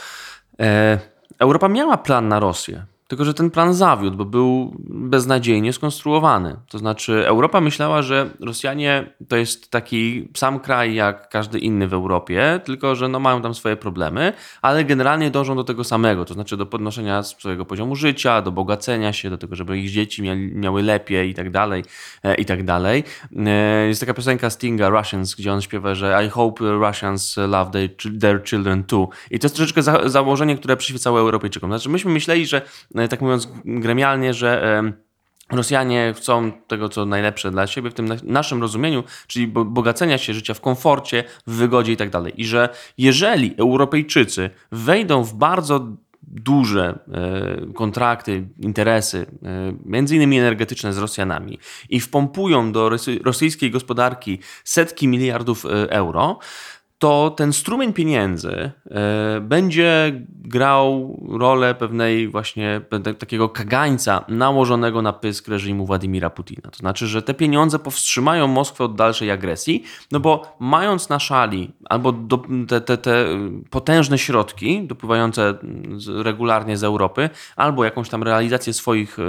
e, 0.60 0.98
Europa 1.38 1.68
miała 1.68 1.96
plan 1.96 2.28
na 2.28 2.40
Rosję. 2.40 2.86
Tylko, 3.12 3.24
że 3.24 3.34
ten 3.34 3.50
plan 3.50 3.74
zawiódł, 3.74 4.16
bo 4.16 4.24
był 4.24 4.76
beznadziejnie 4.88 5.72
skonstruowany. 5.72 6.56
To 6.68 6.78
znaczy, 6.78 7.26
Europa 7.26 7.60
myślała, 7.60 8.02
że 8.02 8.30
Rosjanie 8.40 9.14
to 9.28 9.36
jest 9.36 9.70
taki 9.70 10.28
sam 10.36 10.60
kraj 10.60 10.94
jak 10.94 11.28
każdy 11.28 11.58
inny 11.58 11.88
w 11.88 11.94
Europie, 11.94 12.60
tylko 12.64 12.94
że 12.94 13.08
no 13.08 13.20
mają 13.20 13.42
tam 13.42 13.54
swoje 13.54 13.76
problemy, 13.76 14.32
ale 14.62 14.84
generalnie 14.84 15.30
dążą 15.30 15.56
do 15.56 15.64
tego 15.64 15.84
samego, 15.84 16.24
to 16.24 16.34
znaczy 16.34 16.56
do 16.56 16.66
podnoszenia 16.66 17.22
swojego 17.22 17.64
poziomu 17.64 17.96
życia, 17.96 18.42
do 18.42 18.52
bogacenia 18.52 19.12
się, 19.12 19.30
do 19.30 19.38
tego, 19.38 19.56
żeby 19.56 19.78
ich 19.78 19.90
dzieci 19.90 20.22
miały, 20.22 20.38
miały 20.38 20.82
lepiej 20.82 21.30
i 21.30 21.34
tak 21.34 21.50
dalej, 21.50 21.84
e, 22.22 22.34
i 22.34 22.44
tak 22.44 22.64
dalej. 22.64 23.04
E, 23.36 23.88
jest 23.88 24.00
taka 24.00 24.14
piosenka 24.14 24.50
Stinga, 24.50 24.88
Russians, 24.88 25.34
gdzie 25.34 25.52
on 25.52 25.60
śpiewa, 25.60 25.94
że 25.94 26.24
I 26.26 26.28
hope 26.28 26.64
Russians 26.64 27.36
love 27.36 27.70
their, 27.70 28.20
their 28.20 28.42
children 28.44 28.84
too. 28.84 29.08
I 29.30 29.38
to 29.38 29.46
jest 29.46 29.56
troszeczkę 29.56 29.82
za, 29.82 30.08
założenie, 30.08 30.56
które 30.56 30.76
przyświecało 30.76 31.20
Europejczykom. 31.20 31.70
Znaczy, 31.70 31.88
myśmy 31.88 32.12
myśleli, 32.12 32.46
że 32.46 32.62
E, 33.01 33.01
tak 33.08 33.20
mówiąc 33.20 33.48
gremialnie, 33.64 34.34
że 34.34 34.82
Rosjanie 35.52 36.14
chcą 36.16 36.52
tego, 36.52 36.88
co 36.88 37.06
najlepsze 37.06 37.50
dla 37.50 37.66
siebie 37.66 37.90
w 37.90 37.94
tym 37.94 38.08
naszym 38.22 38.60
rozumieniu, 38.60 39.04
czyli 39.26 39.46
bogacenia 39.48 40.18
się 40.18 40.34
życia 40.34 40.54
w 40.54 40.60
komforcie, 40.60 41.24
w 41.46 41.52
wygodzie 41.54 41.92
i 41.92 41.96
tak 41.96 42.10
dalej. 42.10 42.32
I 42.36 42.44
że 42.44 42.68
jeżeli 42.98 43.54
Europejczycy 43.58 44.50
wejdą 44.72 45.24
w 45.24 45.34
bardzo 45.34 45.86
duże 46.22 46.98
e, 47.12 47.72
kontrakty, 47.74 48.48
interesy, 48.60 49.26
e, 49.42 49.72
między 49.84 50.16
innymi 50.16 50.38
energetyczne 50.38 50.92
z 50.92 50.98
Rosjanami 50.98 51.58
i 51.88 52.00
wpompują 52.00 52.72
do 52.72 52.90
rosyjskiej 53.24 53.70
gospodarki 53.70 54.38
setki 54.64 55.08
miliardów 55.08 55.64
euro, 55.88 56.38
to 57.02 57.30
ten 57.36 57.52
strumień 57.52 57.92
pieniędzy 57.92 58.70
e, 58.90 59.40
będzie 59.40 60.12
grał 60.28 61.18
rolę 61.38 61.74
pewnej 61.74 62.28
właśnie 62.28 62.80
takiego 63.18 63.48
kagańca 63.48 64.24
nałożonego 64.28 65.02
na 65.02 65.12
pysk 65.12 65.48
reżimu 65.48 65.86
Władimira 65.86 66.30
Putina. 66.30 66.70
To 66.70 66.78
znaczy, 66.78 67.06
że 67.06 67.22
te 67.22 67.34
pieniądze 67.34 67.78
powstrzymają 67.78 68.46
Moskwę 68.46 68.84
od 68.84 68.94
dalszej 68.94 69.30
agresji, 69.30 69.84
no 70.12 70.20
bo 70.20 70.56
mając 70.60 71.08
na 71.08 71.18
szali 71.18 71.70
albo 71.84 72.12
do, 72.12 72.42
te, 72.68 72.80
te, 72.80 72.96
te 72.96 73.26
potężne 73.70 74.18
środki 74.18 74.86
dopływające 74.86 75.54
regularnie 76.22 76.76
z 76.76 76.84
Europy, 76.84 77.30
albo 77.56 77.84
jakąś 77.84 78.08
tam 78.08 78.22
realizację 78.22 78.72
swoich 78.72 79.18
e, 79.18 79.22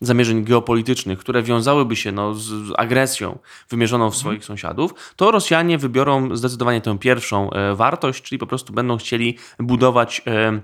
zamierzeń 0.00 0.44
geopolitycznych, 0.44 1.18
które 1.18 1.42
wiązałyby 1.42 1.96
się 1.96 2.12
no, 2.12 2.34
z 2.34 2.52
agresją 2.76 3.38
wymierzoną 3.70 4.10
w 4.10 4.16
swoich 4.16 4.44
sąsiadów, 4.44 4.94
to 5.16 5.30
Rosjanie 5.30 5.78
wybiorą 5.78 6.36
zdecydowanie 6.36 6.80
tę 6.80 6.98
pierwszą 6.98 7.17
e, 7.52 7.74
wartość, 7.74 8.22
czyli 8.22 8.38
po 8.38 8.46
prostu 8.46 8.72
będą 8.72 8.96
chcieli 8.96 9.36
budować 9.58 10.22
e, 10.26 10.60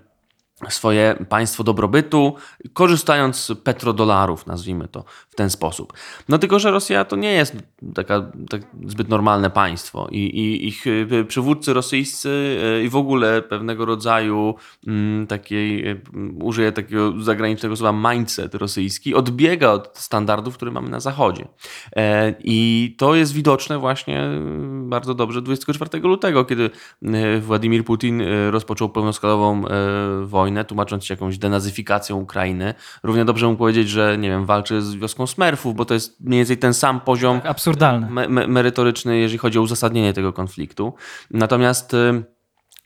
swoje 0.69 1.17
państwo 1.29 1.65
dobrobytu, 1.65 2.35
korzystając 2.73 3.37
z 3.37 3.53
petrodolarów, 3.59 4.47
nazwijmy 4.47 4.89
to 4.89 5.05
w 5.29 5.35
ten 5.35 5.51
sposób. 5.51 5.93
No 6.29 6.39
tylko, 6.39 6.59
że 6.59 6.71
Rosja 6.71 7.05
to 7.05 7.17
nie 7.17 7.33
jest 7.33 7.57
taka, 7.95 8.31
tak 8.51 8.63
zbyt 8.87 9.09
normalne 9.09 9.51
państwo 9.51 10.09
i, 10.11 10.19
i 10.19 10.69
ich 10.69 10.87
y, 10.87 11.25
przywódcy 11.29 11.73
rosyjscy 11.73 12.59
y, 12.81 12.85
i 12.85 12.89
w 12.89 12.97
ogóle 12.97 13.43
pewnego 13.43 13.85
rodzaju 13.85 14.55
mm, 14.87 15.27
takiej, 15.27 15.89
y, 15.89 16.01
użyję 16.43 16.73
takiego 16.73 17.13
zagranicznego 17.23 17.77
słowa 17.77 18.13
mindset 18.13 18.55
rosyjski, 18.55 19.15
odbiega 19.15 19.71
od 19.71 19.99
standardów, 19.99 20.55
które 20.55 20.71
mamy 20.71 20.89
na 20.89 21.01
Zachodzie. 21.01 21.49
E, 21.97 22.35
I 22.45 22.95
to 22.99 23.15
jest 23.15 23.33
widoczne 23.33 23.79
właśnie 23.79 24.23
bardzo 24.71 25.15
dobrze 25.15 25.43
24 25.43 26.01
lutego, 26.01 26.45
kiedy 26.45 26.71
Władimir 27.41 27.85
Putin 27.85 28.23
rozpoczął 28.51 28.89
pełnoskalową 28.89 29.65
wojnę 30.23 30.54
wojnę, 30.55 30.65
tłumacząc 30.65 31.05
się 31.05 31.15
jakąś 31.15 31.39
denazyfikacją 31.39 32.17
Ukrainy. 32.17 32.75
Równie 33.03 33.25
dobrze 33.25 33.47
mógł 33.47 33.59
powiedzieć, 33.59 33.89
że 33.89 34.19
nie 34.19 34.29
wiem, 34.29 34.47
walczy 34.47 34.83
z 34.83 34.95
wioską 34.95 35.27
smerfów, 35.27 35.75
bo 35.75 35.85
to 35.85 35.95
jest 35.95 36.21
mniej 36.21 36.41
więcej 36.41 36.59
ten 36.59 36.75
sam 36.75 37.01
poziom 37.01 37.41
tak, 37.41 37.51
absurdalny. 37.51 38.11
Me 38.11 38.29
me 38.29 38.47
merytoryczny, 38.47 39.19
jeżeli 39.19 39.39
chodzi 39.39 39.59
o 39.59 39.63
uzasadnienie 39.63 40.13
tego 40.13 40.33
konfliktu. 40.33 40.95
Natomiast 41.31 41.95
y, 41.95 42.25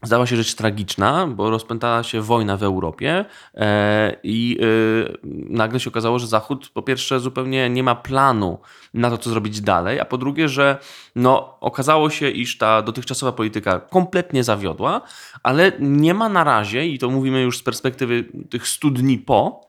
Zdała 0.03 0.27
się 0.27 0.37
rzecz 0.37 0.55
tragiczna, 0.55 1.27
bo 1.27 1.51
rozpętała 1.51 2.03
się 2.03 2.21
wojna 2.21 2.57
w 2.57 2.63
Europie 2.63 3.25
e, 3.55 4.17
i 4.23 4.59
e, 4.61 5.29
nagle 5.51 5.81
się 5.81 5.91
okazało, 5.91 6.19
że 6.19 6.27
Zachód 6.27 6.69
po 6.69 6.83
pierwsze 6.83 7.21
zupełnie 7.21 7.71
nie 7.71 7.83
ma 7.83 7.95
planu 7.95 8.59
na 8.95 9.11
to, 9.11 9.19
co 9.19 9.31
zrobić 9.31 9.61
dalej, 9.61 10.01
a 10.01 10.05
po 10.05 10.19
drugie, 10.19 10.49
że 10.49 10.79
no, 11.17 11.61
okazało 11.61 12.11
się, 12.11 12.31
iż 12.31 12.59
ta 12.59 12.83
dotychczasowa 12.83 13.33
polityka 13.33 13.81
kompletnie 13.81 14.45
zawiodła, 14.45 15.01
ale 15.43 15.73
nie 15.81 16.15
ma 16.15 16.29
na 16.29 16.45
razie, 16.45 16.87
i 16.87 16.99
to 16.99 17.11
mówimy 17.11 17.43
już 17.43 17.59
z 17.59 17.63
perspektywy 17.63 18.25
tych 18.51 18.69
100 18.69 18.91
dni 18.91 19.19
po, 19.19 19.61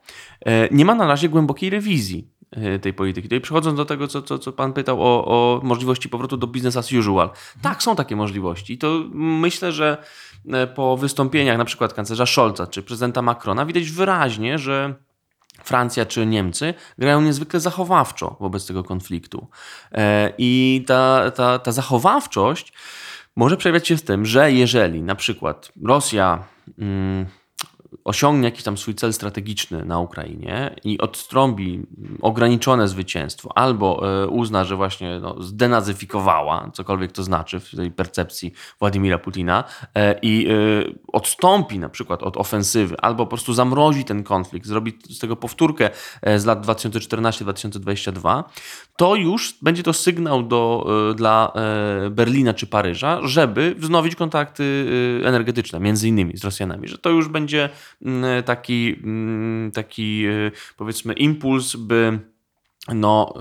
e, 0.46 0.68
nie 0.72 0.86
ma 0.86 0.96
na 0.96 1.08
razie 1.08 1.30
głębokiej 1.30 1.70
rewizji 1.70 2.39
tej 2.82 2.94
polityki. 2.94 3.28
Tutaj 3.28 3.42
przechodząc 3.42 3.78
do 3.78 3.86
tego, 3.86 4.08
co, 4.08 4.22
co, 4.22 4.40
co 4.40 4.52
pan 4.52 4.74
pytał 4.74 5.02
o, 5.02 5.26
o 5.26 5.62
możliwości 5.64 6.10
powrotu 6.10 6.38
do 6.38 6.48
business 6.48 6.78
as 6.78 6.92
usual. 6.92 7.30
Tak, 7.62 7.84
są 7.84 7.96
takie 7.96 8.16
możliwości. 8.16 8.74
I 8.74 8.78
to 8.78 9.04
myślę, 9.14 9.72
że 9.72 9.98
e, 10.52 10.68
po 10.68 10.98
wystąpieniach 10.98 11.58
na 11.58 11.66
przykład 11.66 11.94
kanclerza 11.94 12.26
Scholza 12.26 12.68
czy 12.68 12.84
prezydenta 12.84 13.22
Macrona 13.22 13.66
widać 13.66 13.92
wyraźnie, 13.92 14.58
że 14.58 14.96
Francja 15.64 16.06
czy 16.06 16.26
Niemcy 16.26 16.74
grają 16.98 17.22
niezwykle 17.22 17.60
zachowawczo 17.60 18.38
wobec 18.40 18.68
tego 18.68 18.84
konfliktu. 18.84 19.48
E, 19.92 20.34
I 20.38 20.84
ta, 20.88 21.32
ta, 21.32 21.60
ta 21.60 21.72
zachowawczość 21.72 22.74
może 23.36 23.58
przejawiać 23.58 23.88
się 23.88 23.98
w 23.98 24.02
tym, 24.02 24.26
że 24.26 24.52
jeżeli 24.52 25.04
na 25.04 25.16
przykład 25.16 25.72
Rosja. 25.84 26.44
Osiągnie 28.10 28.46
jakiś 28.46 28.64
tam 28.64 28.78
swój 28.78 28.96
cel 28.96 29.14
strategiczny 29.14 29.86
na 29.86 30.00
Ukrainie 30.00 30.76
i 30.84 31.00
odstrąbi 31.00 31.82
ograniczone 32.22 32.88
zwycięstwo, 32.88 33.58
albo 33.58 34.02
e, 34.24 34.28
uzna, 34.28 34.66
że 34.66 34.76
właśnie 34.76 35.20
no, 35.20 35.42
zdenazyfikowała, 35.42 36.72
cokolwiek 36.74 37.12
to 37.12 37.24
znaczy 37.24 37.60
w 37.60 37.76
tej 37.76 37.92
percepcji 37.92 38.54
Władimira 38.80 39.18
Putina, 39.18 39.64
e, 39.96 40.20
i 40.22 40.48
e, 40.48 40.54
odstąpi 41.08 41.80
na 41.80 41.90
przykład 41.90 42.24
od 42.24 42.38
ofensywy, 42.38 42.96
albo 43.02 43.26
po 43.26 43.30
prostu 43.30 43.54
zamrozi 43.54 44.06
ten 44.06 44.24
konflikt, 44.24 44.68
zrobi 44.68 44.98
z 45.10 45.20
tego 45.20 45.36
powtórkę 45.36 45.90
z 46.38 46.46
lat 46.46 46.66
2014-2022, 46.66 48.44
to 48.98 49.16
już 49.16 49.58
będzie 49.62 49.84
to 49.84 49.94
sygnał 49.94 50.44
do, 50.44 50.88
dla 51.16 51.54
Berlina 52.12 52.54
czy 52.54 52.68
Paryża, 52.68 53.20
żeby 53.24 53.76
wznowić 53.78 54.16
kontakty 54.16 54.86
energetyczne, 55.26 55.80
między 55.80 56.08
innymi 56.08 56.38
z 56.38 56.44
Rosjanami, 56.44 56.88
że 56.88 56.98
to 56.98 57.10
już 57.10 57.28
będzie 57.28 57.70
taki, 58.46 59.00
mm, 59.04 59.72
taki 59.72 60.26
e, 60.26 60.52
powiedzmy 60.78 61.14
impuls, 61.14 61.76
by 61.76 62.20
no, 62.88 63.34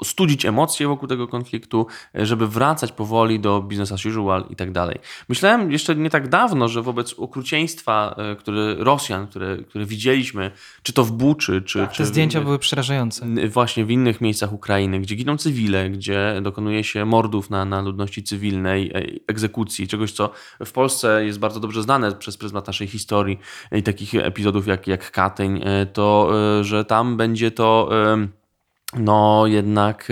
y, 0.00 0.04
studzić 0.04 0.46
emocje 0.46 0.88
wokół 0.88 1.08
tego 1.08 1.28
konfliktu, 1.28 1.86
żeby 2.14 2.48
wracać 2.48 2.92
powoli 2.92 3.40
do 3.40 3.62
business 3.62 3.92
as 3.92 4.06
usual 4.06 4.44
i 4.50 4.56
tak 4.56 4.72
dalej. 4.72 4.98
Myślałem 5.28 5.72
jeszcze 5.72 5.96
nie 5.96 6.10
tak 6.10 6.28
dawno, 6.28 6.68
że 6.68 6.82
wobec 6.82 7.14
okrucieństwa, 7.18 8.16
y, 8.32 8.36
które 8.36 8.74
Rosjan, 8.74 9.26
które, 9.26 9.56
które 9.56 9.84
widzieliśmy, 9.84 10.50
czy 10.82 10.92
to 10.92 11.04
w 11.04 11.12
Buczy, 11.12 11.62
czy... 11.62 11.78
Tak, 11.78 11.92
czy 11.92 12.02
te 12.02 12.06
zdjęcia 12.06 12.40
były 12.40 12.58
przerażające. 12.58 13.26
Właśnie 13.48 13.84
w 13.84 13.90
innych 13.90 14.20
miejscach 14.20 14.52
Ukrainy, 14.52 15.00
gdzie 15.00 15.14
giną 15.14 15.36
cywile, 15.36 15.90
gdzie 15.90 16.40
dokonuje 16.42 16.84
się 16.84 17.04
mordów 17.04 17.50
na, 17.50 17.64
na 17.64 17.80
ludności 17.80 18.22
cywilnej, 18.22 18.90
e, 18.94 19.02
egzekucji, 19.26 19.88
czegoś, 19.88 20.12
co 20.12 20.30
w 20.64 20.72
Polsce 20.72 21.24
jest 21.24 21.38
bardzo 21.38 21.60
dobrze 21.60 21.82
znane 21.82 22.12
przez 22.12 22.36
pryzmat 22.36 22.66
naszej 22.66 22.86
historii 22.86 23.38
i 23.72 23.82
takich 23.82 24.14
epizodów 24.14 24.66
jak, 24.66 24.86
jak 24.86 25.10
Katyń, 25.10 25.60
e, 25.64 25.86
to, 25.86 26.30
e, 26.60 26.64
że 26.64 26.84
tam 26.84 27.16
będzie 27.16 27.50
to 27.50 27.88
no 28.96 29.46
jednak 29.46 30.08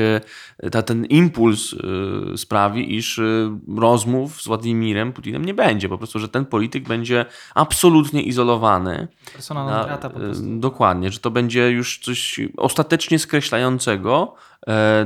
e, 0.58 0.70
ta, 0.70 0.82
ten 0.82 1.04
impuls 1.04 1.74
e, 1.74 2.38
sprawi, 2.38 2.96
iż 2.96 3.18
e, 3.18 3.58
rozmów 3.76 4.42
z 4.42 4.46
Władimirem 4.46 5.12
Putinem 5.12 5.44
nie 5.44 5.54
będzie. 5.54 5.88
Po 5.88 5.98
prostu, 5.98 6.18
że 6.18 6.28
ten 6.28 6.46
polityk 6.46 6.88
będzie 6.88 7.26
absolutnie 7.54 8.22
izolowany. 8.22 9.08
Persona 9.32 9.64
non 9.64 9.86
grata 9.86 10.10
po 10.10 10.20
prostu. 10.20 10.44
Dokładnie, 10.58 11.10
że 11.10 11.18
to 11.18 11.30
będzie 11.30 11.70
już 11.70 11.98
coś 11.98 12.40
ostatecznie 12.56 13.18
skreślającego 13.18 14.34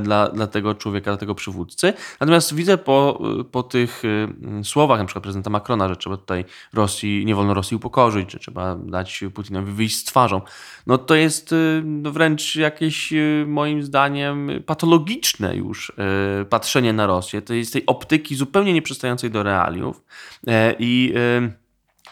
dla, 0.01 0.29
dla 0.29 0.47
tego 0.47 0.75
człowieka, 0.75 1.11
dla 1.11 1.17
tego 1.17 1.35
przywódcy. 1.35 1.93
Natomiast 2.19 2.55
widzę 2.55 2.77
po, 2.77 3.21
po 3.51 3.63
tych 3.63 4.03
e, 4.59 4.63
słowach 4.63 4.99
na 4.99 5.05
przykład 5.05 5.23
prezydenta 5.23 5.49
Macrona, 5.49 5.87
że 5.87 5.95
trzeba 5.95 6.17
tutaj 6.17 6.45
Rosji, 6.73 7.25
nie 7.25 7.35
wolno 7.35 7.53
Rosji 7.53 7.77
upokorzyć, 7.77 8.31
że 8.31 8.39
trzeba 8.39 8.75
dać 8.75 9.23
Putinowi 9.33 9.71
wyjść 9.71 9.97
z 9.97 10.03
twarzą. 10.03 10.41
No 10.87 10.97
to 10.97 11.15
jest 11.15 11.53
e, 11.53 11.55
no 11.85 12.11
wręcz 12.11 12.55
jakieś 12.55 13.13
moim 13.45 13.83
zdaniem 13.83 14.49
patologiczne 14.65 15.55
już 15.55 15.91
patrzenie 16.49 16.93
na 16.93 17.07
Rosję. 17.07 17.41
To 17.41 17.53
jest 17.53 17.73
tej 17.73 17.85
optyki 17.85 18.35
zupełnie 18.35 18.73
nieprzystającej 18.73 19.31
do 19.31 19.43
realiów 19.43 20.03
i 20.79 21.13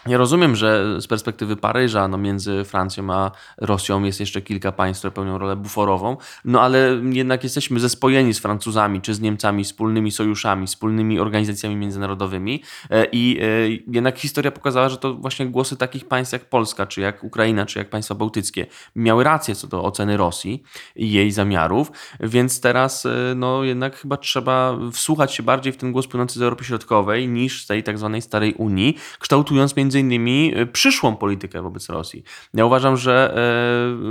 ja 0.06 0.18
rozumiem, 0.18 0.56
że 0.56 1.00
z 1.00 1.06
perspektywy 1.06 1.56
Paryża, 1.56 2.08
no 2.08 2.18
między 2.18 2.64
Francją 2.64 3.12
a 3.12 3.30
Rosją 3.58 4.02
jest 4.02 4.20
jeszcze 4.20 4.42
kilka 4.42 4.72
państw, 4.72 5.00
które 5.00 5.10
pełnią 5.10 5.38
rolę 5.38 5.56
buforową, 5.56 6.16
no 6.44 6.60
ale 6.60 7.00
jednak 7.12 7.44
jesteśmy 7.44 7.80
zespojeni 7.80 8.34
z 8.34 8.38
Francuzami 8.38 9.00
czy 9.00 9.14
z 9.14 9.20
Niemcami 9.20 9.64
wspólnymi 9.64 10.10
sojuszami, 10.10 10.66
wspólnymi 10.66 11.20
organizacjami 11.20 11.76
międzynarodowymi 11.76 12.62
e, 12.90 13.04
i 13.12 13.38
e, 13.40 13.44
jednak 13.92 14.18
historia 14.18 14.50
pokazała, 14.50 14.88
że 14.88 14.96
to 14.96 15.14
właśnie 15.14 15.46
głosy 15.46 15.76
takich 15.76 16.08
państw 16.08 16.32
jak 16.32 16.44
Polska, 16.44 16.86
czy 16.86 17.00
jak 17.00 17.24
Ukraina, 17.24 17.66
czy 17.66 17.78
jak 17.78 17.90
państwa 17.90 18.14
bałtyckie 18.14 18.66
miały 18.96 19.24
rację 19.24 19.54
co 19.54 19.66
do 19.66 19.84
oceny 19.84 20.16
Rosji 20.16 20.62
i 20.96 21.12
jej 21.12 21.32
zamiarów, 21.32 21.92
więc 22.20 22.60
teraz 22.60 23.06
e, 23.06 23.10
no 23.36 23.64
jednak 23.64 23.96
chyba 23.96 24.16
trzeba 24.16 24.78
wsłuchać 24.92 25.34
się 25.34 25.42
bardziej 25.42 25.72
w 25.72 25.76
ten 25.76 25.92
głos 25.92 26.06
płynący 26.06 26.38
z 26.38 26.42
Europy 26.42 26.64
Środkowej 26.64 27.28
niż 27.28 27.64
z 27.64 27.66
tej 27.66 27.82
tak 27.82 27.98
zwanej 27.98 28.22
starej 28.22 28.54
Unii, 28.54 28.96
kształtując 29.18 29.76
między 29.76 29.89
między 29.90 30.00
innymi 30.00 30.52
e, 30.54 30.66
przyszłą 30.66 31.16
politykę 31.16 31.62
wobec 31.62 31.88
Rosji. 31.88 32.24
Ja 32.54 32.66
uważam, 32.66 32.96
że 32.96 33.34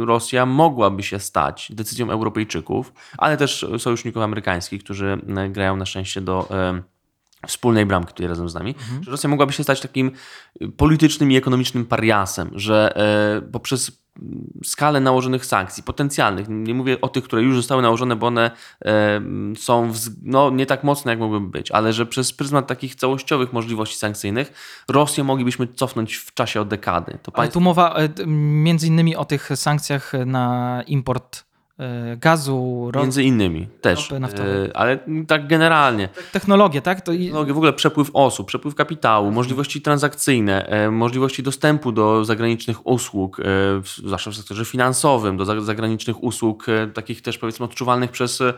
e, 0.01 0.05
Rosja 0.05 0.45
mogłaby 0.45 1.03
się 1.03 1.19
stać 1.19 1.71
decyzją 1.75 2.11
Europejczyków, 2.11 2.93
ale 3.17 3.37
też 3.37 3.65
sojuszników 3.77 4.23
amerykańskich, 4.23 4.83
którzy 4.83 5.17
e, 5.37 5.49
grają 5.49 5.75
na 5.75 5.85
szczęście 5.85 6.21
do 6.21 6.49
wspólnej 7.47 7.85
bramki 7.85 8.13
tutaj 8.13 8.27
razem 8.27 8.49
z 8.49 8.53
nami, 8.53 8.75
mhm. 8.79 9.03
że 9.03 9.11
Rosja 9.11 9.29
mogłaby 9.29 9.53
się 9.53 9.63
stać 9.63 9.81
takim 9.81 10.11
politycznym 10.77 11.31
i 11.31 11.35
ekonomicznym 11.35 11.85
pariasem, 11.85 12.51
że 12.55 12.93
poprzez 13.51 14.01
skalę 14.63 14.99
nałożonych 14.99 15.45
sankcji, 15.45 15.83
potencjalnych. 15.83 16.45
Nie 16.49 16.73
mówię 16.73 17.01
o 17.01 17.07
tych, 17.07 17.23
które 17.23 17.41
już 17.41 17.55
zostały 17.55 17.81
nałożone, 17.81 18.15
bo 18.15 18.27
one 18.27 18.51
e, 18.85 19.21
są 19.57 19.91
no, 20.23 20.49
nie 20.49 20.65
tak 20.65 20.83
mocne, 20.83 21.11
jak 21.11 21.19
mogłyby 21.19 21.47
być, 21.47 21.71
ale 21.71 21.93
że 21.93 22.05
przez 22.05 22.33
pryzmat 22.33 22.67
takich 22.67 22.95
całościowych 22.95 23.53
możliwości 23.53 23.97
sankcyjnych 23.97 24.53
Rosję 24.89 25.23
moglibyśmy 25.23 25.67
cofnąć 25.67 26.15
w 26.15 26.33
czasie 26.33 26.61
o 26.61 26.65
dekady. 26.65 27.11
To 27.23 27.31
państw... 27.31 27.39
Ale 27.39 27.47
tu 27.51 27.61
mowa 27.61 27.95
e, 27.95 28.09
między 28.27 28.87
innymi 28.87 29.15
o 29.15 29.25
tych 29.25 29.49
sankcjach 29.55 30.11
na 30.25 30.83
import 30.87 31.48
gazu, 32.17 32.89
ropy. 32.93 33.03
Między 33.05 33.23
innymi 33.23 33.67
też. 33.81 34.11
E, 34.11 34.77
Ale 34.77 34.99
tak 35.27 35.47
generalnie. 35.47 36.09
Technologie, 36.31 36.81
tak? 36.81 37.01
To. 37.01 37.11
Technologie, 37.11 37.53
w 37.53 37.57
ogóle 37.57 37.73
przepływ 37.73 38.09
osób, 38.13 38.47
przepływ 38.47 38.75
kapitału, 38.75 39.31
możliwości 39.31 39.81
transakcyjne, 39.81 40.65
e, 40.67 40.91
możliwości 40.91 41.43
dostępu 41.43 41.91
do 41.91 42.25
zagranicznych 42.25 42.87
usług, 42.87 43.39
e, 43.39 43.43
zwłaszcza 43.83 44.31
w 44.31 44.35
sektorze 44.35 44.65
finansowym, 44.65 45.37
do 45.37 45.45
za- 45.45 45.61
zagranicznych 45.61 46.23
usług, 46.23 46.69
e, 46.69 46.87
takich 46.87 47.21
też 47.21 47.37
powiedzmy 47.37 47.65
odczuwalnych 47.65 48.11
przez 48.11 48.41
e, 48.41 48.53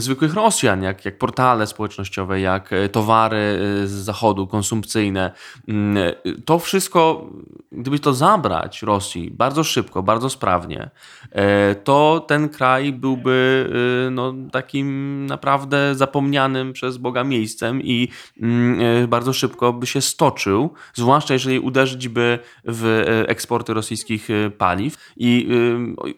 zwykłych 0.00 0.34
Rosjan, 0.34 0.82
jak, 0.82 1.04
jak 1.04 1.18
portale 1.18 1.66
społecznościowe, 1.66 2.40
jak 2.40 2.72
e, 2.72 2.88
towary 2.88 3.36
e, 3.82 3.86
z 3.86 3.90
zachodu, 3.92 4.46
konsumpcyjne. 4.46 5.32
E, 5.68 6.32
To 6.44 6.58
wszystko, 6.58 7.26
gdyby 7.72 7.98
to 7.98 8.14
zabrać 8.14 8.82
Rosji 8.82 9.30
bardzo 9.30 9.64
szybko, 9.64 10.02
bardzo 10.02 10.30
sprawnie, 10.30 10.90
e, 11.32 11.74
to 11.74 12.24
ten 12.28 12.48
kraj 12.48 12.63
byłby 12.92 13.70
e, 14.06 14.10
no, 14.10 14.34
takim 14.52 15.26
naprawdę 15.26 15.94
zapomnianym 15.94 16.72
przez 16.72 16.96
Boga 16.96 17.24
miejscem 17.24 17.82
i 17.82 18.08
mm, 18.40 18.80
e, 19.04 19.08
bardzo 19.08 19.32
szybko 19.32 19.72
by 19.72 19.86
się 19.86 20.00
stoczył, 20.00 20.70
zwłaszcza 20.94 21.34
jeżeli 21.34 21.58
uderzyć 21.58 22.08
by 22.08 22.38
w 22.64 22.84
e, 22.84 23.28
eksporty 23.28 23.74
rosyjskich 23.74 24.28
paliw 24.58 25.12
i 25.16 25.48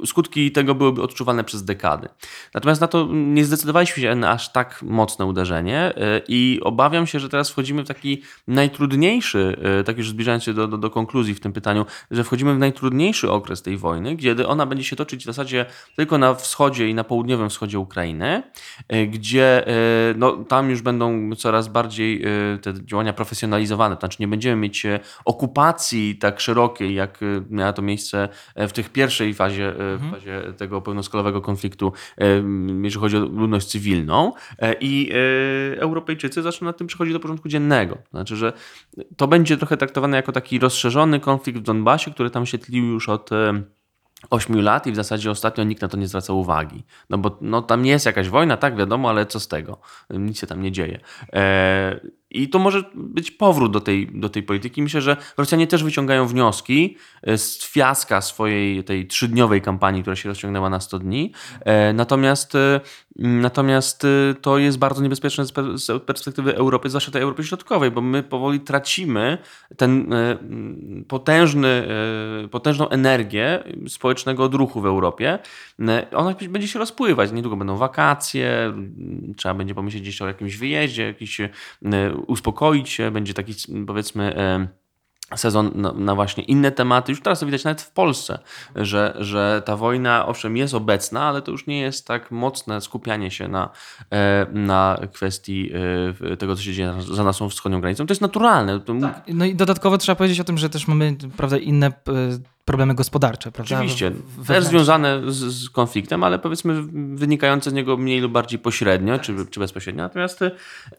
skutki 0.07 0.53
tego 0.53 0.75
byłyby 0.75 1.03
odczuwalne 1.03 1.45
przez 1.45 1.65
dekady. 1.65 2.09
Natomiast 2.55 2.81
na 2.81 2.87
to 2.89 3.09
nie 3.13 3.45
zdecydowaliśmy 3.45 4.03
się 4.03 4.15
na 4.15 4.31
aż 4.31 4.53
tak 4.53 4.83
mocne 4.83 5.27
uderzenie 5.27 5.93
i 6.29 6.61
obawiam 6.63 7.07
się, 7.07 7.21
że 7.21 7.29
teraz 7.29 7.51
wchodzimy 7.51 7.85
w 7.85 7.89
taki 7.89 8.23
najtrudniejszy, 8.49 9.57
tak 9.87 9.99
już 9.99 10.09
zbliżając 10.09 10.45
się 10.45 10.55
do, 10.55 10.69
do, 10.69 10.79
do 10.79 10.91
konkluzji 10.91 11.35
w 11.35 11.41
tym 11.41 11.53
pytaniu, 11.53 11.87
że 12.11 12.25
wchodzimy 12.25 12.55
w 12.55 12.59
najtrudniejszy 12.59 13.31
okres 13.31 13.63
tej 13.63 13.77
wojny, 13.77 14.17
kiedy 14.17 14.47
ona 14.47 14.67
będzie 14.67 14.85
się 14.85 14.97
toczyć 14.97 15.23
w 15.23 15.27
zasadzie 15.27 15.67
tylko 15.97 16.19
na 16.19 16.35
wschodzie 16.43 16.89
i 16.89 16.95
na 16.95 17.05
południowym 17.05 17.51
wschodzie 17.51 17.79
Ukrainy, 17.79 18.43
e, 18.89 19.07
gdzie 19.07 19.67
e, 19.67 19.73
no, 20.17 20.37
tam 20.37 20.71
już 20.71 20.83
będą 20.83 21.35
coraz 21.37 21.69
bardziej 21.69 22.23
e, 22.25 22.59
te 22.59 22.75
działania 22.85 23.13
profesjonalizowane, 23.13 23.97
to 23.97 24.01
znaczy 24.01 24.17
nie 24.21 24.29
będziemy 24.29 24.57
mieć 24.57 24.87
okupacji 25.25 26.17
tak 26.17 26.41
szerokiej, 26.41 26.95
jak 26.95 27.21
miała 27.51 27.73
to 27.73 27.83
miejsce 27.83 28.29
w 28.57 28.73
tych 28.73 28.91
pierwszej 28.91 29.35
fazie, 29.35 29.73
w 29.77 30.11
fazie 30.11 30.43
tego 30.57 30.83
pełnoskalowego 30.83 31.41
konfliktu, 31.41 31.93
jeżeli 32.83 33.01
chodzi 33.01 33.17
o 33.17 33.21
ludność 33.21 33.67
cywilną. 33.67 34.33
I 34.81 35.13
Europejczycy 35.79 36.43
zaczną 36.43 36.65
nad 36.65 36.77
tym 36.77 36.87
przechodzić 36.87 37.15
do 37.15 37.21
porządku 37.21 37.49
dziennego. 37.49 37.95
To 37.95 38.11
znaczy, 38.11 38.37
że 38.37 38.53
to 39.17 39.29
będzie 39.29 39.57
trochę 39.57 39.77
traktowane 39.77 40.17
jako 40.17 40.33
taki 40.33 40.59
rozszerzony 40.59 41.21
konflikt 41.21 41.59
w 41.59 41.63
Donbasie, 41.63 42.11
który 42.11 42.31
tam 42.31 42.47
się 42.47 42.59
tlił 42.59 42.85
już 42.85 43.09
od 43.09 43.31
8 44.31 44.61
lat 44.61 44.87
i 44.87 44.93
w 44.93 44.97
zasadzie 44.97 45.31
ostatnio 45.31 45.65
nikt 45.65 45.83
na 45.83 45.89
to 45.89 45.97
nie 45.97 46.09
zwraca 46.09 46.33
uwagi. 46.33 46.85
No 47.11 47.19
bo 47.19 47.39
no, 47.41 47.63
tam 47.63 47.87
jest 47.87 48.07
jakaś 48.07 48.29
wojna, 48.29 48.57
tak 48.57 48.77
wiadomo, 48.77 49.09
ale 49.09 49.27
co 49.27 49.41
z 49.41 49.49
tego? 49.49 49.79
Nic 50.11 50.39
się 50.39 50.47
tam 50.47 50.63
nie 50.63 50.73
dzieje. 50.73 51.01
E, 51.33 52.01
I 52.31 52.49
to 52.49 52.59
może 52.59 52.83
być 52.95 53.31
powrót 53.31 53.73
do 53.73 53.81
tej, 53.81 54.09
do 54.15 54.29
tej 54.29 54.43
polityki. 54.43 54.83
Myślę, 54.83 55.01
że 55.01 55.17
Rosjanie 55.37 55.67
też 55.67 55.85
wyciągają 55.85 56.27
wnioski 56.27 56.97
e, 57.23 57.39
z 57.39 57.65
fiaska 57.73 58.21
swojej 58.21 58.85
tej 58.85 59.07
trzydniowej 59.07 59.63
kampanii, 59.63 60.03
która 60.03 60.17
się 60.17 60.29
rozciągnęła 60.29 60.71
na 60.71 60.81
100 60.81 60.99
dni. 60.99 61.33
E, 61.61 61.93
Natomiast, 61.93 62.55
e, 62.55 62.81
natomiast 63.17 64.07
to 64.41 64.59
jest 64.59 64.79
bardzo 64.79 65.03
niebezpieczne 65.03 65.47
z 65.47 65.53
per- 65.53 65.79
z 65.79 66.03
perspektywy 66.03 66.57
Europy, 66.57 66.89
zwłaszcza 66.91 67.11
tej 67.11 67.23
Europy 67.23 67.45
Środkowej, 67.45 67.91
bo 67.91 68.01
my 68.01 68.23
powoli 68.23 68.61
tracimy 68.61 69.39
ten 69.77 70.15
potężny, 71.09 71.89
potężną 72.51 72.89
energię 72.89 73.65
społecznego 73.89 74.45
odruchu 74.45 74.81
w 74.81 74.87
Europie. 74.87 75.39
Ona 76.13 76.35
będzie 76.49 76.69
się 76.69 76.79
rozpływać. 76.79 77.33
Niedługo 77.33 77.57
będą 77.57 77.77
wakacje, 77.77 78.73
trzeba 79.37 79.55
będzie 79.55 79.75
pomyśleć 79.75 80.07
jeszcze 80.07 80.25
o 80.25 80.29
jakimś 80.29 80.57
wyjeździe, 80.57 81.03
jakiś, 81.07 81.41
uspokoić 82.27 82.89
się, 82.89 83.11
będzie 83.11 83.35
taki 83.35 83.55
powiedzmy 83.87 84.37
e, 84.37 84.69
sezon 85.35 85.71
na, 85.75 85.93
na 85.93 86.15
właśnie 86.15 86.45
inne 86.45 86.73
tematy. 86.73 87.13
Już 87.13 87.21
teraz 87.21 87.41
to 87.41 87.47
widać 87.47 87.65
nawet 87.65 87.83
w 87.83 87.91
Polsce, 87.91 88.39
że, 88.77 89.17
że 89.19 89.63
ta 89.65 89.77
wojna 89.77 90.27
owszem 90.27 90.57
jest 90.57 90.75
obecna, 90.75 91.23
ale 91.23 91.43
to 91.43 91.53
już 91.53 91.67
nie 91.67 91.81
jest 91.81 92.07
tak 92.07 92.31
mocne 92.31 92.81
skupianie 92.81 93.31
się 93.31 93.49
na, 93.49 93.71
e, 94.11 94.47
na 94.53 94.99
kwestii 95.13 95.71
e, 96.33 96.37
tego, 96.37 96.57
co 96.57 96.63
się 96.63 96.73
dzieje 96.73 96.95
za 97.13 97.25
naszą 97.25 97.49
wschodnią 97.49 97.81
granicą. 97.81 98.07
To 98.07 98.13
jest 98.13 98.23
naturalne. 98.23 98.81
To 98.81 98.95
No 99.29 99.45
i 99.45 99.55
dodatkowo 99.55 99.99
trzeba 99.99 100.17
powiedzieć 100.17 100.41
o 100.41 100.45
tym, 100.45 100.59
że 100.59 100.71
też 100.71 100.89
mamy 100.89 101.17
prawda, 101.37 101.57
inne 101.57 101.93
problemy 102.67 102.95
gospodarcze. 102.95 103.53
Prawda? 103.53 103.77
Oczywiście, 103.77 104.13
też 104.47 104.65
związane 104.65 105.33
z, 105.33 105.37
z 105.37 105.71
konfliktem, 105.71 106.25
ale 106.25 106.39
powiedzmy 106.39 106.83
wynikające 107.15 107.71
z 107.71 107.73
niego 107.73 107.97
mniej 107.97 108.21
lub 108.21 108.33
bardziej 108.33 108.59
pośrednio, 108.59 109.19
czy, 109.19 109.35
czy 109.51 109.61
bezpośrednio. 109.61 110.03
Natomiast 110.03 110.43
y, 110.43 110.51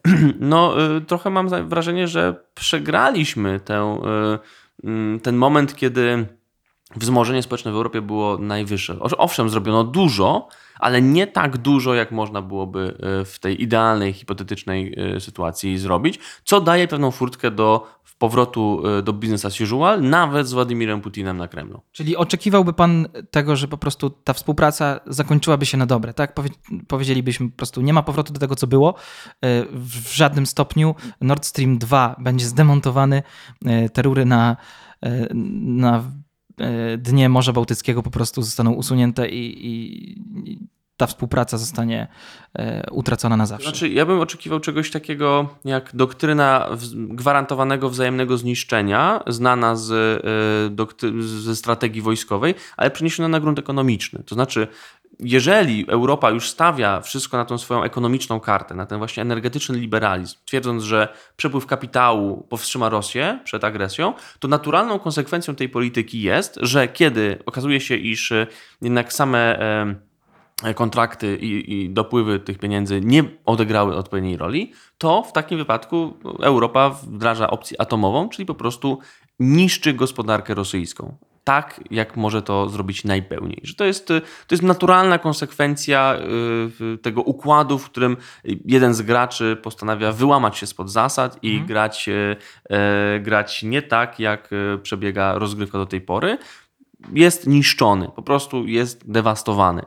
no, 0.40 0.86
y, 0.96 1.00
trochę 1.00 1.30
mam 1.30 1.68
wrażenie, 1.68 2.08
że 2.08 2.34
przegraliśmy 2.54 3.60
tę, 3.60 3.98
y, 4.84 4.86
mm, 4.88 5.20
ten 5.20 5.36
moment, 5.36 5.76
kiedy 5.76 6.26
wzmożenie 6.96 7.42
społeczne 7.42 7.72
w 7.72 7.74
Europie 7.74 8.02
było 8.02 8.38
najwyższe. 8.38 8.98
Owszem, 9.00 9.48
zrobiono 9.48 9.84
dużo, 9.84 10.48
ale 10.78 11.02
nie 11.02 11.26
tak 11.26 11.56
dużo, 11.56 11.94
jak 11.94 12.12
można 12.12 12.42
byłoby 12.42 12.98
y, 13.22 13.24
w 13.24 13.38
tej 13.38 13.62
idealnej, 13.62 14.12
hipotetycznej 14.12 14.94
y, 15.16 15.20
sytuacji 15.20 15.78
zrobić, 15.78 16.18
co 16.44 16.60
daje 16.60 16.88
pewną 16.88 17.10
furtkę 17.10 17.50
do 17.50 17.98
powrotu 18.18 18.82
y, 18.98 19.02
do 19.02 19.12
business 19.12 19.44
as 19.44 19.60
usual, 19.60 20.02
nawet 20.02 20.48
z 20.48 20.52
Władimirem 20.52 21.00
Putinem 21.00 21.36
na 21.36 21.48
Kremlu. 21.48 21.80
Czyli 21.92 22.16
oczekiwałby 22.16 22.72
pan 22.72 23.08
tego, 23.30 23.56
że 23.56 23.68
po 23.68 23.78
prostu 23.78 24.10
ta 24.10 24.32
współpraca 24.32 25.00
zakończyłaby 25.06 25.66
się 25.66 25.78
na 25.78 25.86
dobre, 25.86 26.14
tak? 26.14 26.34
Powie 26.34 26.50
powiedzielibyśmy 26.88 27.50
po 27.50 27.56
prostu, 27.56 27.80
nie 27.80 27.92
ma 27.92 28.02
powrotu 28.02 28.32
do 28.32 28.40
tego, 28.40 28.56
co 28.56 28.66
było. 28.66 28.94
E, 29.44 29.64
W 29.72 30.14
żadnym 30.14 30.46
stopniu 30.46 30.94
Nord 31.20 31.46
Stream 31.46 31.78
2 31.78 32.16
będzie 32.18 32.46
zdemontowany, 32.46 33.22
e, 33.64 33.88
te 33.88 34.02
rury 34.02 34.24
na, 34.24 34.56
e, 35.02 35.26
na 35.34 35.98
e, 35.98 36.02
dnie 36.98 37.28
Morza 37.28 37.52
Bałtyckiego 37.52 38.02
po 38.02 38.10
prostu 38.10 38.42
zostaną 38.42 38.72
usunięte 38.72 39.28
i, 39.28 39.66
i, 39.66 40.68
ta 40.96 41.06
współpraca 41.06 41.58
zostanie 41.58 42.06
e, 42.54 42.90
utracona 42.90 43.36
na 43.36 43.46
zawsze. 43.46 43.68
Znaczy, 43.68 43.88
ja 43.88 44.06
bym 44.06 44.20
oczekiwał 44.20 44.60
czegoś 44.60 44.90
takiego 44.90 45.48
jak 45.64 45.96
doktryna 45.96 46.68
gwarantowanego 46.94 47.90
wzajemnego 47.90 48.38
zniszczenia, 48.38 49.20
znana 49.26 49.76
z, 49.76 49.90
dokty- 50.74 51.22
ze 51.22 51.56
strategii 51.56 52.02
wojskowej, 52.02 52.54
ale 52.76 52.90
przeniesiona 52.90 53.28
na 53.28 53.40
grunt 53.40 53.58
ekonomiczny. 53.58 54.22
To 54.26 54.34
znaczy, 54.34 54.68
jeżeli 55.20 55.90
Europa 55.90 56.30
już 56.30 56.50
stawia 56.50 57.00
wszystko 57.00 57.36
na 57.36 57.44
tą 57.44 57.58
swoją 57.58 57.82
ekonomiczną 57.82 58.40
kartę, 58.40 58.74
na 58.74 58.86
ten 58.86 58.98
właśnie 58.98 59.22
energetyczny 59.22 59.78
liberalizm, 59.78 60.36
twierdząc, 60.44 60.82
że 60.82 61.08
przepływ 61.36 61.66
kapitału 61.66 62.46
powstrzyma 62.48 62.88
Rosję 62.88 63.38
przed 63.44 63.64
agresją, 63.64 64.14
to 64.38 64.48
naturalną 64.48 64.98
konsekwencją 64.98 65.54
tej 65.54 65.68
polityki 65.68 66.22
jest, 66.22 66.58
że 66.62 66.88
kiedy 66.88 67.38
okazuje 67.46 67.80
się, 67.80 67.96
iż 67.96 68.30
y, 68.30 68.46
jednak 68.82 69.12
same. 69.12 69.58
em, 69.58 70.08
kontrakty 70.74 71.36
i, 71.36 71.74
i 71.74 71.90
dopływy 71.90 72.40
tych 72.40 72.58
pieniędzy 72.58 73.00
nie 73.00 73.24
odegrały 73.44 73.96
odpowiedniej 73.96 74.36
roli, 74.36 74.72
to 74.98 75.22
w 75.22 75.32
takim 75.32 75.58
wypadku 75.58 76.18
Europa 76.42 76.90
wdraża 76.90 77.50
opcję 77.50 77.80
atomową, 77.80 78.28
czyli 78.28 78.46
po 78.46 78.54
prostu 78.54 78.98
niszczy 79.40 79.92
gospodarkę 79.92 80.54
rosyjską. 80.54 81.16
Tak, 81.48 81.80
jak 81.90 82.16
może 82.16 82.42
to 82.42 82.68
zrobić 82.68 83.04
najpełniej. 83.04 83.60
Że 83.62 83.74
to, 83.74 83.84
jest, 83.84 84.10
y, 84.10 84.20
to 84.20 84.54
jest 84.54 84.62
naturalna 84.62 85.18
konsekwencja 85.18 86.16
y, 86.94 86.98
tego 86.98 87.22
układu, 87.22 87.78
w 87.78 87.84
którym 87.84 88.16
jeden 88.44 88.94
z 88.94 89.02
graczy 89.02 89.56
postanawia 89.62 90.12
wyłamać 90.12 90.58
się 90.58 90.66
spod 90.66 90.90
zasad 90.90 91.38
i 91.42 91.60
grać, 91.60 92.08
y, 92.08 92.36
e, 92.70 93.20
grać 93.20 93.62
nie 93.62 93.82
tak, 93.82 94.20
jak 94.20 94.50
przebiega 94.82 95.38
rozgrywka 95.38 95.78
do 95.78 95.86
tej 95.86 96.00
pory, 96.00 96.38
jest 97.12 97.46
niszczony, 97.46 98.08
po 98.16 98.22
prostu 98.22 98.66
jest 98.66 99.10
dewastowany. 99.10 99.82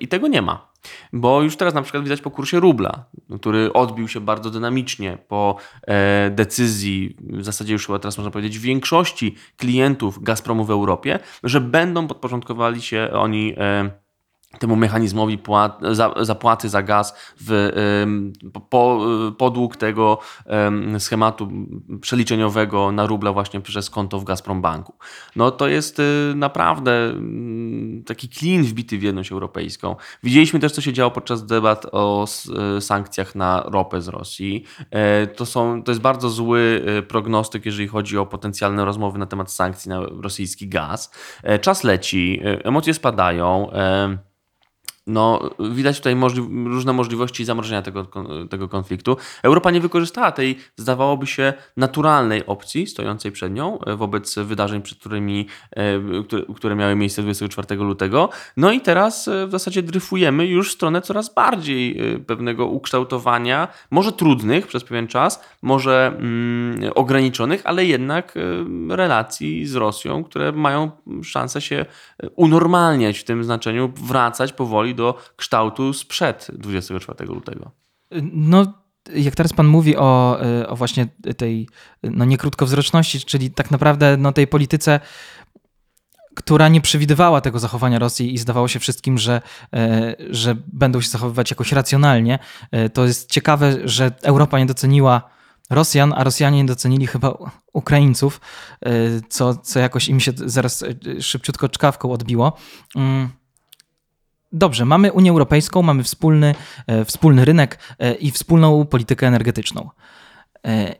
I 0.00 0.08
tego 0.08 0.28
nie 0.28 0.42
ma. 0.42 0.73
Bo 1.12 1.42
już 1.42 1.56
teraz 1.56 1.74
na 1.74 1.82
przykład 1.82 2.04
widać 2.04 2.20
po 2.20 2.30
kursie 2.30 2.60
rubla, 2.60 3.04
który 3.40 3.72
odbił 3.72 4.08
się 4.08 4.20
bardzo 4.20 4.50
dynamicznie 4.50 5.18
po 5.28 5.56
e, 5.86 6.30
decyzji, 6.30 7.16
w 7.20 7.44
zasadzie 7.44 7.72
już 7.72 7.86
chyba 7.86 7.98
teraz 7.98 8.18
można 8.18 8.30
powiedzieć, 8.30 8.58
większości 8.58 9.34
klientów 9.56 10.22
Gazpromu 10.22 10.64
w 10.64 10.70
Europie, 10.70 11.18
że 11.44 11.60
będą 11.60 12.06
podporządkowali 12.06 12.82
się 12.82 13.08
oni 13.12 13.54
e, 13.58 14.03
temu 14.58 14.76
mechanizmowi 14.76 15.38
płat, 15.38 15.80
za, 15.92 16.14
zapłaty 16.20 16.68
za 16.68 16.82
gaz 16.82 17.34
w 17.40 17.72
po, 18.70 19.00
podług 19.38 19.76
tego 19.76 20.18
schematu 20.98 21.48
przeliczeniowego 22.00 22.92
na 22.92 23.06
rubla 23.06 23.32
właśnie 23.32 23.60
przez 23.60 23.90
konto 23.90 24.18
w 24.18 24.24
Gazprombanku. 24.24 24.94
No 25.36 25.50
to 25.50 25.68
jest 25.68 25.98
y, 25.98 26.32
naprawdę 26.36 27.10
y, 28.00 28.02
taki 28.06 28.28
klin 28.28 28.62
wbity 28.62 28.98
w 28.98 29.02
jedność 29.02 29.32
europejską. 29.32 29.96
Widzieliśmy 30.22 30.60
też, 30.60 30.72
co 30.72 30.80
się 30.80 30.92
działo 30.92 31.10
podczas 31.10 31.46
debat 31.46 31.86
o 31.92 32.26
y, 32.76 32.80
sankcjach 32.80 33.34
na 33.34 33.62
ropę 33.66 34.00
z 34.02 34.08
Rosji. 34.08 34.64
E, 34.90 35.26
To, 35.26 35.46
są, 35.46 35.82
to 35.82 35.90
jest 35.90 36.02
bardzo 36.02 36.30
zły 36.30 36.84
y, 36.98 37.02
prognostyk, 37.02 37.66
jeżeli 37.66 37.88
chodzi 37.88 38.18
o 38.18 38.26
potencjalne 38.26 38.84
rozmowy 38.84 39.18
na 39.18 39.26
temat 39.26 39.52
sankcji 39.52 39.88
na 39.88 40.00
rosyjski 40.00 40.68
gaz. 40.68 41.10
E, 41.42 41.58
Czas 41.58 41.84
leci, 41.84 42.40
emocje 42.64 42.94
spadają. 42.94 43.70
No, 45.06 45.50
widać 45.70 45.96
tutaj 45.96 46.16
możli 46.16 46.42
różne 46.66 46.92
możliwości 46.92 47.44
zamrożenia 47.44 47.82
tego, 47.82 48.06
tego 48.50 48.68
konfliktu. 48.68 49.16
Europa 49.42 49.70
nie 49.70 49.80
wykorzystała 49.80 50.32
tej, 50.32 50.58
zdawałoby 50.76 51.26
się, 51.26 51.52
naturalnej 51.76 52.46
opcji 52.46 52.86
stojącej 52.86 53.32
przed 53.32 53.52
nią 53.52 53.78
e, 53.80 53.96
wobec 53.96 54.38
wydarzeń, 54.38 54.82
przed 54.82 54.98
którymi, 54.98 55.46
e, 55.70 56.00
które, 56.24 56.42
które 56.56 56.74
miały 56.74 56.96
miejsce 56.96 57.22
24 57.22 57.76
lutego. 57.76 58.28
No 58.56 58.72
i 58.72 58.80
teraz 58.80 59.28
e, 59.28 59.46
w 59.46 59.50
zasadzie 59.50 59.82
dryfujemy 59.82 60.46
już 60.46 60.70
w 60.70 60.72
stronę 60.72 61.02
coraz 61.02 61.34
bardziej 61.34 62.00
pewnego 62.26 62.66
ukształtowania, 62.66 63.68
może 63.90 64.12
trudnych 64.12 64.66
przez 64.66 64.84
pewien 64.84 65.08
czas, 65.08 65.44
może 65.62 66.12
mm, 66.18 66.92
ograniczonych, 66.94 67.62
ale 67.64 67.84
jednak 67.84 68.34
relacji 68.88 69.66
z 69.66 69.74
Rosją, 69.74 70.24
które 70.24 70.52
mają 70.52 70.90
szansę 71.22 71.60
się 71.60 71.86
unormalniać 72.36 73.18
w 73.18 73.24
tym 73.24 73.44
znaczeniu, 73.44 73.92
wracać 73.96 74.52
powoli 74.52 74.93
do 74.94 75.18
kształtu 75.36 75.92
sprzed 75.92 76.46
24 76.58 77.24
lutego. 77.24 77.70
No, 78.32 78.84
jak 79.14 79.34
teraz 79.34 79.52
pan 79.52 79.66
mówi 79.66 79.96
o, 79.96 80.42
e, 80.42 80.68
o 80.68 80.76
właśnie 80.76 81.06
tej 81.36 81.68
no, 82.02 82.24
niekrótkowzroczności, 82.24 83.20
czyli 83.20 83.50
tak 83.50 83.70
naprawdę 83.70 84.16
no, 84.16 84.32
tej 84.32 84.46
polityce, 84.46 85.00
która 86.34 86.68
nie 86.68 86.80
przewidywała 86.80 87.40
tego 87.40 87.58
zachowania 87.58 87.98
Rosji 87.98 88.34
i 88.34 88.38
zdawało 88.38 88.68
się 88.68 88.80
wszystkim, 88.80 89.18
że, 89.18 89.42
e, 89.74 90.16
że 90.30 90.56
będą 90.66 91.00
się 91.00 91.08
zachowywać 91.08 91.50
jakoś 91.50 91.72
racjonalnie, 91.72 92.38
e, 92.70 92.88
to 92.88 93.06
jest 93.06 93.30
ciekawe, 93.30 93.88
że 93.88 94.12
Europa 94.22 94.58
nie 94.58 94.66
doceniła 94.66 95.22
Rosjan, 95.70 96.12
a 96.16 96.24
Rosjanie 96.24 96.56
nie 96.58 96.68
docenili 96.68 97.06
chyba 97.06 97.34
Ukraińców, 97.72 98.40
co, 99.28 99.54
co 99.54 99.80
jakoś 99.80 100.08
im 100.08 100.20
się 100.20 100.32
zaraz 100.36 100.84
szybciutko 101.20 101.68
czkawką 101.68 102.12
odbiło. 102.12 102.56
Dobrze, 104.56 104.84
mamy 104.84 105.12
Unię 105.12 105.30
Europejską, 105.30 105.82
mamy 105.82 106.02
wspólny, 106.02 106.54
e, 106.86 107.04
wspólny 107.04 107.44
rynek 107.44 107.78
e, 107.98 108.14
i 108.14 108.30
wspólną 108.30 108.86
politykę 108.86 109.26
energetyczną. 109.26 109.90
E, 110.66 110.94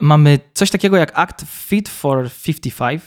mamy 0.00 0.38
coś 0.54 0.70
takiego 0.70 0.96
jak 0.96 1.18
Act 1.18 1.44
Fit 1.48 1.88
for 1.88 2.30
55 2.44 3.02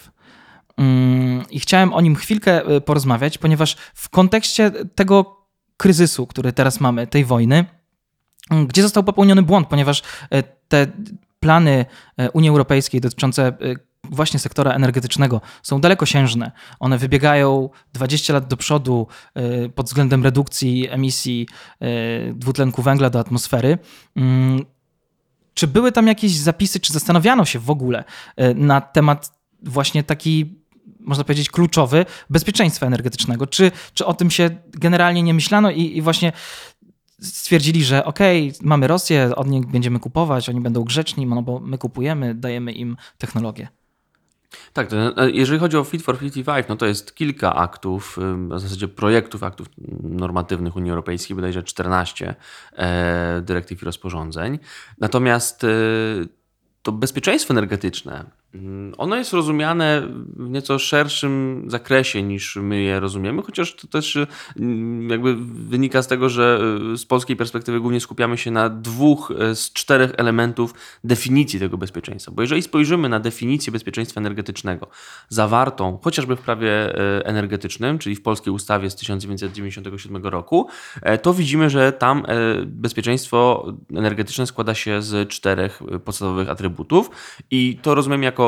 mm, 0.77 1.43
i 1.49 1.59
chciałem 1.59 1.93
o 1.93 2.01
nim 2.01 2.15
chwilkę 2.15 2.61
porozmawiać, 2.81 3.37
ponieważ 3.37 3.75
w 3.93 4.09
kontekście 4.09 4.71
tego 4.95 5.45
kryzysu, 5.77 6.27
który 6.27 6.53
teraz 6.53 6.79
mamy, 6.79 7.07
tej 7.07 7.25
wojny, 7.25 7.65
mm, 8.51 8.67
gdzie 8.67 8.81
został 8.81 9.03
popełniony 9.03 9.41
błąd, 9.41 9.67
ponieważ 9.67 10.03
te 10.67 10.87
plany 11.39 11.85
Unii 12.33 12.49
Europejskiej 12.49 13.01
dotyczące 13.01 13.57
właśnie 14.11 14.39
sektora 14.39 14.71
energetycznego 14.71 15.41
są 15.63 15.81
dalekosiężne. 15.81 16.51
One 16.79 16.97
wybiegają 16.97 17.69
20 17.93 18.33
lat 18.33 18.47
do 18.47 18.57
przodu 18.57 19.07
y, 19.65 19.69
pod 19.69 19.85
względem 19.85 20.23
redukcji 20.23 20.89
emisji 20.89 21.47
y, 21.81 22.33
dwutlenku 22.33 22.81
węgla 22.81 23.09
do 23.09 23.19
atmosfery. 23.19 23.77
Mm, 24.15 24.65
czy 25.53 25.67
były 25.67 25.91
tam 25.91 26.07
jakieś 26.07 26.31
zapisy, 26.31 26.79
czy 26.79 26.93
zastanawiano 26.93 27.45
się 27.45 27.59
w 27.59 27.69
ogóle 27.69 28.03
y, 28.41 28.55
na 28.55 28.81
temat 28.81 29.39
właśnie 29.63 30.03
taki 30.03 30.59
można 30.99 31.23
powiedzieć, 31.23 31.49
kluczowy 31.49 32.05
bezpieczeństwa 32.29 32.85
energetycznego. 32.85 33.47
Czy, 33.47 33.71
czy 33.93 34.05
o 34.05 34.13
tym 34.13 34.31
się 34.31 34.49
generalnie 34.71 35.23
nie 35.23 35.33
myślano 35.33 35.71
i, 35.71 35.97
i 35.97 36.01
właśnie 36.01 36.31
stwierdzili, 37.21 37.83
że 37.83 38.05
okej, 38.05 38.49
okay, 38.49 38.59
mamy 38.61 38.87
Rosję, 38.87 39.35
od 39.35 39.47
nich 39.47 39.65
będziemy 39.65 39.99
kupować, 39.99 40.49
oni 40.49 40.61
będą 40.61 40.83
grzeczni, 40.83 41.25
no 41.25 41.41
bo 41.41 41.59
my 41.59 41.77
kupujemy, 41.77 42.35
dajemy 42.35 42.71
im 42.71 42.97
technologię. 43.17 43.67
Tak, 44.73 44.93
e, 44.93 45.29
jeżeli 45.31 45.59
chodzi 45.59 45.77
o 45.77 45.83
Fit 45.83 46.01
for 46.01 46.19
55, 46.19 46.65
no 46.69 46.75
to 46.75 46.85
jest 46.85 47.15
kilka 47.15 47.55
aktów, 47.55 48.17
w 48.49 48.59
zasadzie 48.59 48.87
projektów, 48.87 49.43
aktów 49.43 49.67
normatywnych 50.03 50.75
Unii 50.75 50.91
Europejskiej, 50.91 51.35
bodajże 51.35 51.63
14 51.63 52.35
e, 52.73 53.41
dyrektyw 53.41 53.81
i 53.81 53.85
rozporządzeń. 53.85 54.59
Natomiast 54.97 55.63
e, 55.63 55.67
to 56.81 56.91
bezpieczeństwo 56.91 57.53
energetyczne, 57.53 58.38
ono 58.97 59.15
jest 59.15 59.33
rozumiane 59.33 60.07
w 60.35 60.49
nieco 60.49 60.79
szerszym 60.79 61.63
zakresie 61.67 62.23
niż 62.23 62.55
my 62.55 62.81
je 62.81 62.99
rozumiemy, 62.99 63.41
chociaż 63.41 63.75
to 63.75 63.87
też 63.87 64.17
mm, 64.59 65.09
jakby 65.09 65.35
wynika 65.69 66.01
z 66.01 66.07
tego, 66.07 66.29
że 66.29 66.59
e, 66.93 66.97
z 66.97 67.05
polskiej 67.05 67.35
perspektywy 67.35 67.79
głównie 67.79 67.99
skupiamy 67.99 68.37
się 68.37 68.51
na 68.51 68.69
dwóch 68.69 69.33
e, 69.39 69.55
z 69.55 69.73
czterech 69.73 70.11
elementów 70.17 70.73
definicji 71.03 71.59
tego 71.59 71.77
bezpieczeństwa. 71.77 72.31
Bo 72.31 72.41
jeżeli 72.41 72.61
spojrzymy 72.61 73.09
na 73.09 73.19
definicję 73.19 73.73
bezpieczeństwa 73.73 74.21
energetycznego 74.21 74.87
zawartą 75.29 75.99
chociażby 76.03 76.35
w 76.35 76.41
prawie 76.41 76.71
e, 76.71 77.25
energetycznym, 77.25 77.99
czyli 77.99 78.15
w 78.15 78.21
polskiej 78.21 78.53
ustawie 78.53 78.89
z 78.89 78.95
1997 78.95 80.25
roku, 80.25 80.67
to 81.21 81.33
widzimy, 81.33 81.69
że 81.69 81.91
tam 81.91 82.23
bezpieczeństwo 82.65 83.65
energetyczne 83.95 84.47
składa 84.47 84.73
się 84.73 85.01
z 85.01 85.29
czterech 85.29 85.81
podstawowych 86.05 86.49
atrybutów 86.49 87.09
i 87.51 87.79
to 87.81 87.95
rozumiem 87.95 88.23
jako 88.23 88.38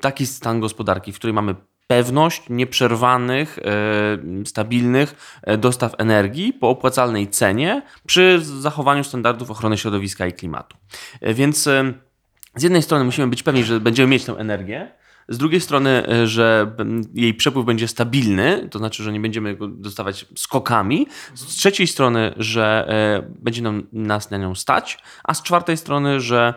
taki 0.00 0.26
stan 0.26 0.60
gospodarki, 0.60 1.12
w 1.12 1.16
którym 1.16 1.36
mamy 1.36 1.54
pewność 1.88 2.42
nieprzerwanych, 2.50 3.58
e, 3.58 4.44
stabilnych 4.44 5.38
e, 5.42 5.58
dostaw 5.58 5.94
energii 5.98 6.52
po 6.52 6.68
opłacalnej 6.68 7.28
cenie 7.28 7.82
przy 8.06 8.40
zachowaniu 8.42 9.04
standardów 9.04 9.50
ochrony 9.50 9.78
środowiska 9.78 10.26
i 10.26 10.32
klimatu. 10.32 10.76
E, 11.20 11.34
więc 11.34 11.62
z 12.56 12.62
jednej 12.62 12.82
strony 12.82 13.04
musimy 13.04 13.26
być 13.26 13.42
pewni, 13.42 13.64
że 13.64 13.80
będziemy 13.80 14.08
mieć 14.08 14.24
tę 14.24 14.32
energię, 14.32 14.98
z 15.30 15.38
drugiej 15.38 15.60
strony, 15.60 16.04
że 16.24 16.76
jej 17.14 17.34
przepływ 17.34 17.66
będzie 17.66 17.88
stabilny, 17.88 18.68
to 18.70 18.78
znaczy, 18.78 19.02
że 19.02 19.12
nie 19.12 19.20
będziemy 19.20 19.56
go 19.56 19.68
dostawać 19.68 20.26
skokami. 20.36 21.06
Z 21.34 21.46
trzeciej 21.46 21.86
strony, 21.86 22.34
że 22.36 22.88
będzie 23.28 23.62
nam, 23.62 23.86
nas 23.92 24.30
na 24.30 24.36
nią 24.38 24.54
stać, 24.54 24.98
a 25.24 25.34
z 25.34 25.42
czwartej 25.42 25.76
strony, 25.76 26.20
że 26.20 26.54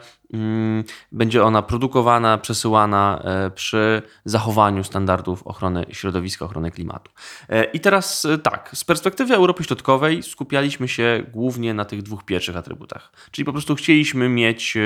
będzie 1.11 1.43
ona 1.43 1.61
produkowana, 1.61 2.37
przesyłana 2.37 3.21
e, 3.23 3.51
przy 3.51 4.01
zachowaniu 4.25 4.83
standardów 4.83 5.47
ochrony 5.47 5.85
środowiska, 5.89 6.45
ochrony 6.45 6.71
klimatu. 6.71 7.11
E, 7.49 7.63
I 7.63 7.79
teraz 7.79 8.25
e, 8.25 8.37
tak, 8.37 8.69
z 8.73 8.83
perspektywy 8.83 9.35
Europy 9.35 9.63
Środkowej 9.63 10.23
skupialiśmy 10.23 10.87
się 10.87 11.23
głównie 11.33 11.73
na 11.73 11.85
tych 11.85 12.01
dwóch 12.01 12.23
pierwszych 12.23 12.57
atrybutach. 12.57 13.11
Czyli 13.31 13.45
po 13.45 13.51
prostu 13.51 13.75
chcieliśmy 13.75 14.29
mieć 14.29 14.77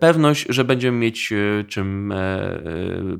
pewność, 0.00 0.46
że 0.48 0.64
będziemy 0.64 0.98
mieć 0.98 1.32
czym 1.68 2.14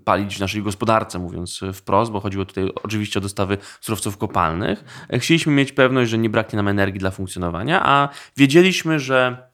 palić 0.05 0.37
w 0.37 0.41
naszej 0.41 0.63
gospodarce, 0.63 1.19
mówiąc 1.19 1.61
wprost, 1.73 2.13
bo 2.13 2.21
chodziło 2.21 2.45
tutaj 2.45 2.71
oczywiście 2.83 3.19
o 3.19 3.23
dostawy 3.23 3.59
surowców 3.81 4.19
kopalnych. 4.19 4.85
Chcieliśmy 5.13 5.53
mieć 5.53 5.73
pewność, 5.73 6.11
że 6.11 6.19
nie 6.19 6.31
braknie 6.31 6.57
nam 6.57 6.69
energii 6.69 7.01
dla 7.01 7.11
funkcjonowania, 7.11 7.87
a 7.87 8.09
wiedzieliśmy, 8.37 8.99
że 8.99 9.52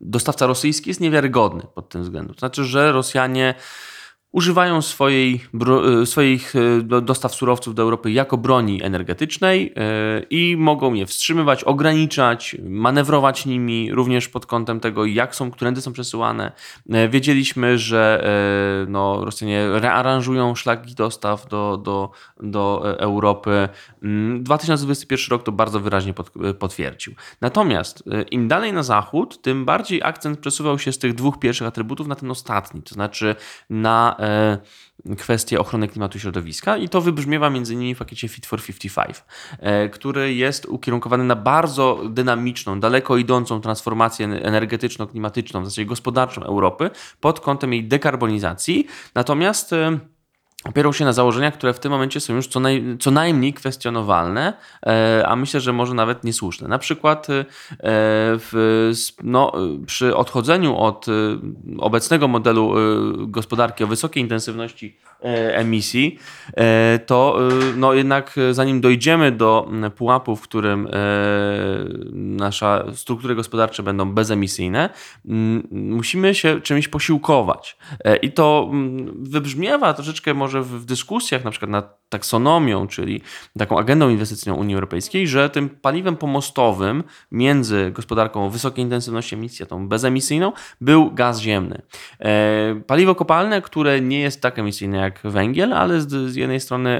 dostawca 0.00 0.46
rosyjski 0.46 0.90
jest 0.90 1.00
niewiarygodny 1.00 1.62
pod 1.74 1.88
tym 1.88 2.02
względem. 2.02 2.34
To 2.34 2.38
znaczy, 2.38 2.64
że 2.64 2.92
Rosjanie 2.92 3.54
używają 4.32 4.82
swojej, 4.82 5.40
e, 6.02 6.06
swoich 6.06 6.54
e, 6.56 7.00
dostaw 7.02 7.34
surowców 7.34 7.74
do 7.74 7.82
Europy 7.82 8.12
jako 8.12 8.36
broni 8.36 8.82
energetycznej 8.82 9.72
e, 9.76 10.22
i 10.30 10.56
mogą 10.56 10.94
je 10.94 11.06
wstrzymywać, 11.06 11.64
ograniczać, 11.64 12.56
manewrować 12.62 13.46
nimi, 13.46 13.92
również 13.92 14.28
pod 14.28 14.46
kątem 14.46 14.80
tego, 14.80 15.04
jak 15.04 15.34
są, 15.34 15.50
którędy 15.50 15.80
są 15.80 15.92
przesyłane. 15.92 16.52
Wiedzieliśmy, 17.08 17.78
że 17.78 18.24
no, 18.88 19.24
Rosjanie 19.24 19.68
rearanżują 19.68 20.54
szlaki 20.54 20.94
dostaw 20.94 21.48
do, 21.48 21.76
do, 21.76 22.10
do 22.40 22.82
Europy. 22.98 23.68
2021 24.38 25.24
mm, 25.24 25.30
rok 25.30 25.42
to 25.42 25.52
bardzo 25.52 25.80
wyraźnie 25.80 26.14
potwierdził. 26.58 27.14
Natomiast 27.40 28.04
im 28.30 28.48
dalej 28.48 28.72
na 28.72 28.82
zachód, 28.82 29.42
tym 29.42 29.64
bardziej 29.64 30.02
akcent 30.02 30.38
przesuwał 30.38 30.78
się 30.78 30.92
z 30.92 30.98
tych 30.98 31.14
dwóch 31.14 31.38
pierwszych 31.38 31.66
atrybutów 31.66 32.06
na 32.06 32.14
ten 32.14 32.30
ostatni, 32.30 32.82
to 32.82 32.94
znaczy 32.94 33.36
na 33.70 34.16
kwestie 35.18 35.60
ochrony 35.60 35.88
klimatu 35.88 36.18
i 36.18 36.20
środowiska 36.20 36.76
i 36.76 36.88
to 36.88 37.00
wybrzmiewa 37.00 37.50
między 37.50 37.74
innymi 37.74 37.94
w 37.94 37.98
pakiecie 37.98 38.28
Fit 38.28 38.46
for 38.46 38.62
55, 38.62 39.24
e, 39.58 39.88
który 39.88 40.34
jest 40.34 40.66
ukierunkowany 40.66 41.24
na 41.24 41.36
bardzo 41.36 42.00
dynamiczną, 42.10 42.80
daleko 42.80 43.16
idącą 43.16 43.60
transformację 43.60 44.28
energetyczno-klimatyczną, 44.28 45.62
w 45.62 45.64
zasadzie 45.64 45.84
gospodarczą 45.84 46.42
Europy 46.42 46.90
pod 47.20 47.40
kątem 47.40 47.72
jej 47.72 47.84
dekarbonizacji. 47.84 48.86
Natomiast 49.14 49.72
e, 49.72 49.98
opierał 50.64 50.92
się 50.92 51.04
na 51.04 51.12
założeniach, 51.12 51.54
które 51.54 51.72
w 51.72 51.78
tym 51.78 51.92
momencie 51.92 52.20
są 52.20 52.34
już 52.34 52.46
co, 52.46 52.60
naj, 52.60 52.96
co 53.00 53.10
najmniej 53.10 53.52
kwestionowalne, 53.52 54.52
e, 54.86 55.24
a 55.26 55.36
myślę, 55.36 55.60
że 55.60 55.72
może 55.72 55.94
nawet 55.94 56.24
niesłuszne. 56.24 56.68
Na 56.68 56.78
przykład 56.78 57.30
e, 57.30 57.44
w, 57.80 58.90
no, 59.22 59.52
przy 59.86 60.16
odchodzeniu 60.16 60.76
od 60.76 61.06
e, 61.08 61.12
obecnego 61.78 62.28
modelu 62.28 62.74
gospodarki 63.16 63.84
o 63.84 63.86
wysokiej 63.86 64.22
intensywności 64.22 64.96
emisji, 65.52 66.18
to 67.06 67.38
no, 67.76 67.94
jednak 67.94 68.36
zanim 68.50 68.80
dojdziemy 68.80 69.32
do 69.32 69.70
pułapu, 69.96 70.36
w 70.36 70.42
którym 70.42 70.88
nasze 72.12 72.84
struktury 72.94 73.34
gospodarcze 73.34 73.82
będą 73.82 74.12
bezemisyjne, 74.12 74.90
musimy 75.70 76.34
się 76.34 76.60
czymś 76.60 76.88
posiłkować. 76.88 77.76
I 78.22 78.32
to 78.32 78.70
wybrzmiewa 79.14 79.94
troszeczkę 79.94 80.34
może 80.34 80.51
może 80.52 80.62
w, 80.62 80.84
dyskusjach 80.84 81.44
na 81.44 81.50
przykład 81.50 81.70
nad 81.70 82.08
taksonomią, 82.08 82.86
czyli 82.86 83.20
taką 83.58 83.78
agendą 83.78 84.08
inwestycyjną 84.08 84.58
Unii 84.58 84.74
Europejskiej, 84.74 85.28
że 85.28 85.50
tym 85.50 85.68
paliwem 85.68 86.16
pomostowym 86.16 87.04
między 87.30 87.90
gospodarką 87.90 88.50
wysokiej 88.50 88.84
intensywności 88.84 89.34
emisji 89.34 89.62
a 89.62 89.66
tą 89.66 89.88
bezemisyjną 89.88 90.52
był 90.80 91.10
gaz 91.10 91.40
ziemny. 91.40 91.82
E, 92.20 92.80
paliwo 92.86 93.14
kopalne, 93.14 93.62
które 93.62 94.00
nie 94.00 94.20
jest 94.20 94.40
tak 94.40 94.58
emisyjne 94.58 94.98
jak 94.98 95.20
węgiel, 95.24 95.72
ale 95.72 96.00
z, 96.00 96.36
jednej 96.36 96.60
strony 96.60 96.98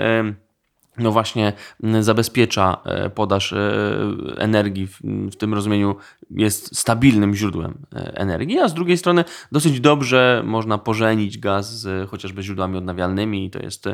no 0.99 1.13
właśnie 1.13 1.53
zabezpiecza 2.01 2.81
e, 2.85 3.11
podaż 3.11 3.53
e, 3.53 3.57
energii, 4.37 4.89
w 5.33 5.37
tym 5.37 5.55
rozumieniu 5.55 5.97
jest 6.31 6.79
stabilnym 6.79 7.35
źródłem 7.35 7.79
e, 7.93 8.17
energii, 8.17 8.59
a 8.59 8.69
z 8.69 8.75
drugiej 8.75 8.99
strony 8.99 9.25
dosyć 9.53 9.81
dobrze 9.81 10.43
można 10.47 10.79
pożenić 10.79 11.39
gaz 11.39 11.81
z 11.81 12.11
chociażby 12.11 12.43
źródłami 12.43 12.77
odnawialnymi. 12.77 13.51
To 13.51 13.59
jest 13.59 13.85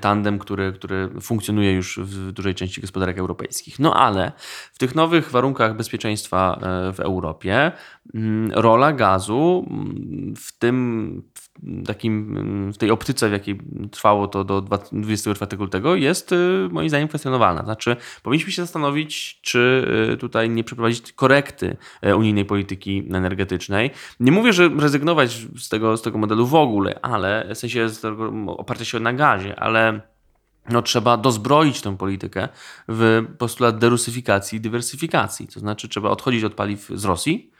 tandem, 0.00 0.38
który, 0.38 0.72
który 0.72 1.10
funkcjonuje 1.20 1.72
już 1.72 1.98
w 2.02 2.32
dużej 2.32 2.54
części 2.54 2.80
gospodarek 2.80 3.18
europejskich. 3.18 3.78
No 3.78 3.94
ale 3.94 4.32
w 4.72 4.78
tych 4.78 4.94
nowych 4.94 5.30
warunkach 5.30 5.76
bezpieczeństwa 5.76 6.60
w 6.94 7.00
Europie 7.00 7.72
rola 8.52 8.92
gazu 8.92 9.68
w 10.36 10.58
tym 10.58 11.22
takim, 11.86 12.72
w 12.72 12.78
tej 12.78 12.90
optyce, 12.90 13.28
w 13.28 13.32
jakiej 13.32 13.58
trwało 13.90 14.28
to 14.28 14.44
do 14.44 14.60
24 14.92 15.56
lutego, 15.56 15.94
jest 15.94 16.32
y, 16.32 16.68
moim 16.70 16.88
zdaniem 16.88 17.08
kwestionowalna. 17.08 17.64
Znaczy, 17.64 17.96
powinniśmy 18.22 18.52
się 18.52 18.62
zastanowić, 18.62 19.40
czy 19.42 19.88
y, 20.12 20.16
tutaj 20.16 20.50
nie 20.50 20.64
przeprowadzić 20.64 21.12
korekty 21.12 21.76
y, 22.06 22.16
unijnej 22.16 22.44
polityki 22.44 23.08
energetycznej. 23.12 23.90
Nie 24.20 24.32
mówię, 24.32 24.52
że 24.52 24.68
rezygnować 24.68 25.46
z 25.58 25.68
tego, 25.68 25.96
z 25.96 26.02
tego 26.02 26.18
modelu 26.18 26.46
w 26.46 26.54
ogóle, 26.54 26.98
ale 27.02 27.54
w 27.54 27.58
sensie 27.58 27.86
oparcia 28.46 28.84
się 28.84 29.00
na 29.00 29.12
gazie, 29.12 29.60
ale 29.60 30.00
no, 30.70 30.82
trzeba 30.82 31.16
dozbroić 31.16 31.80
tę 31.80 31.96
politykę 31.96 32.48
w 32.88 33.24
postulat 33.38 33.78
derusyfikacji 33.78 34.58
i 34.58 34.60
dywersyfikacji. 34.60 35.48
To 35.48 35.60
znaczy, 35.60 35.88
trzeba 35.88 36.10
odchodzić 36.10 36.44
od 36.44 36.54
paliw 36.54 36.88
z 36.94 37.04
Rosji, 37.04 37.50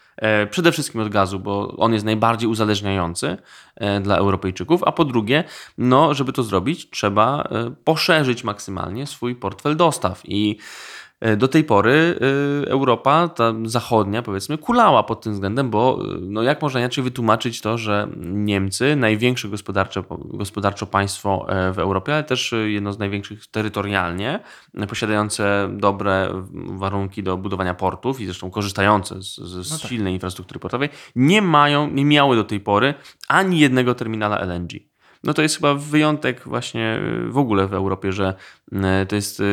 przede 0.50 0.72
wszystkim 0.72 1.00
od 1.00 1.09
gazu, 1.09 1.40
bo 1.40 1.77
on 1.77 1.92
jest 1.92 2.05
najbardziej 2.05 2.48
uzależniający 2.48 3.37
e, 3.77 4.00
dla 4.00 4.16
Europejczyków, 4.16 4.83
a 4.85 4.92
po 4.92 5.05
drugie, 5.05 5.44
no, 5.79 6.14
żeby 6.14 6.33
to 6.33 6.42
zrobić, 6.42 6.90
trzeba 6.90 7.42
e, 7.42 7.70
poszerzyć 7.85 8.44
maksymalnie 8.44 9.07
swój 9.07 9.35
portfel 9.37 9.77
dostaw. 9.77 10.20
I 10.24 10.59
E, 10.59 11.04
do 11.37 11.49
tej 11.49 11.65
pory 11.65 12.19
e, 12.67 12.71
Europa, 12.71 13.29
ta 13.29 13.53
zachodnia 13.65 14.23
powiedzmy, 14.23 14.59
kulała 14.59 15.03
pod 15.03 15.21
tym 15.21 15.33
względem, 15.33 15.71
bo 15.71 15.99
e, 16.01 16.19
no 16.21 16.43
jak 16.43 16.63
można 16.63 16.81
inaczej 16.81 17.05
wytłumaczyć 17.05 17.61
to, 17.61 17.79
że 17.79 18.09
Niemcy, 18.27 18.97
największe 18.97 19.49
gospodarcze, 19.49 20.03
gospodarczo 20.25 20.87
państwo 20.87 21.47
w 21.73 21.79
Europie, 21.79 22.15
ale 22.15 22.25
też 22.25 22.55
jedno 22.67 22.93
z 22.93 22.99
największych 22.99 23.47
terytorialnie, 23.47 24.41
posiadające 24.89 25.69
dobre 25.73 26.43
warunki 26.53 27.23
do 27.23 27.37
budowania 27.37 27.75
portów 27.75 28.21
i 28.21 28.25
zresztą 28.25 28.51
korzystające 28.51 29.23
z, 29.23 29.37
z 29.37 29.71
no 29.71 29.79
tak. 29.79 29.89
silnej 29.89 30.15
infrastruktury 30.15 30.61
portowej, 30.61 30.89
nie 31.17 31.43
mają, 31.43 31.91
nie 31.91 32.05
miały 32.05 32.37
do 32.37 32.45
tej 32.45 32.61
pory 32.61 32.95
ani 33.29 33.59
jednego 33.59 33.95
terminala 33.95 34.39
LNG 34.39 34.94
no 35.25 35.35
to 35.35 35.43
jest 35.43 35.57
chyba 35.57 35.75
wyjątek 35.75 36.43
właśnie 36.47 37.01
y, 37.27 37.31
w 37.31 37.39
ogóle 37.39 37.67
w 37.67 37.75
Europie, 37.75 38.13
że 38.13 38.35
y, 38.73 39.07
to 39.07 39.17
jest 39.17 39.41
y, 39.41 39.45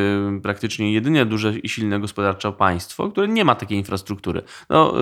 praktycznie 0.43 0.93
jedynie 0.93 1.25
duże 1.25 1.53
i 1.59 1.69
silne 1.69 1.99
gospodarczo 1.99 2.51
państwo, 2.51 3.09
które 3.09 3.27
nie 3.27 3.45
ma 3.45 3.55
takiej 3.55 3.77
infrastruktury. 3.77 4.41
No, 4.69 4.93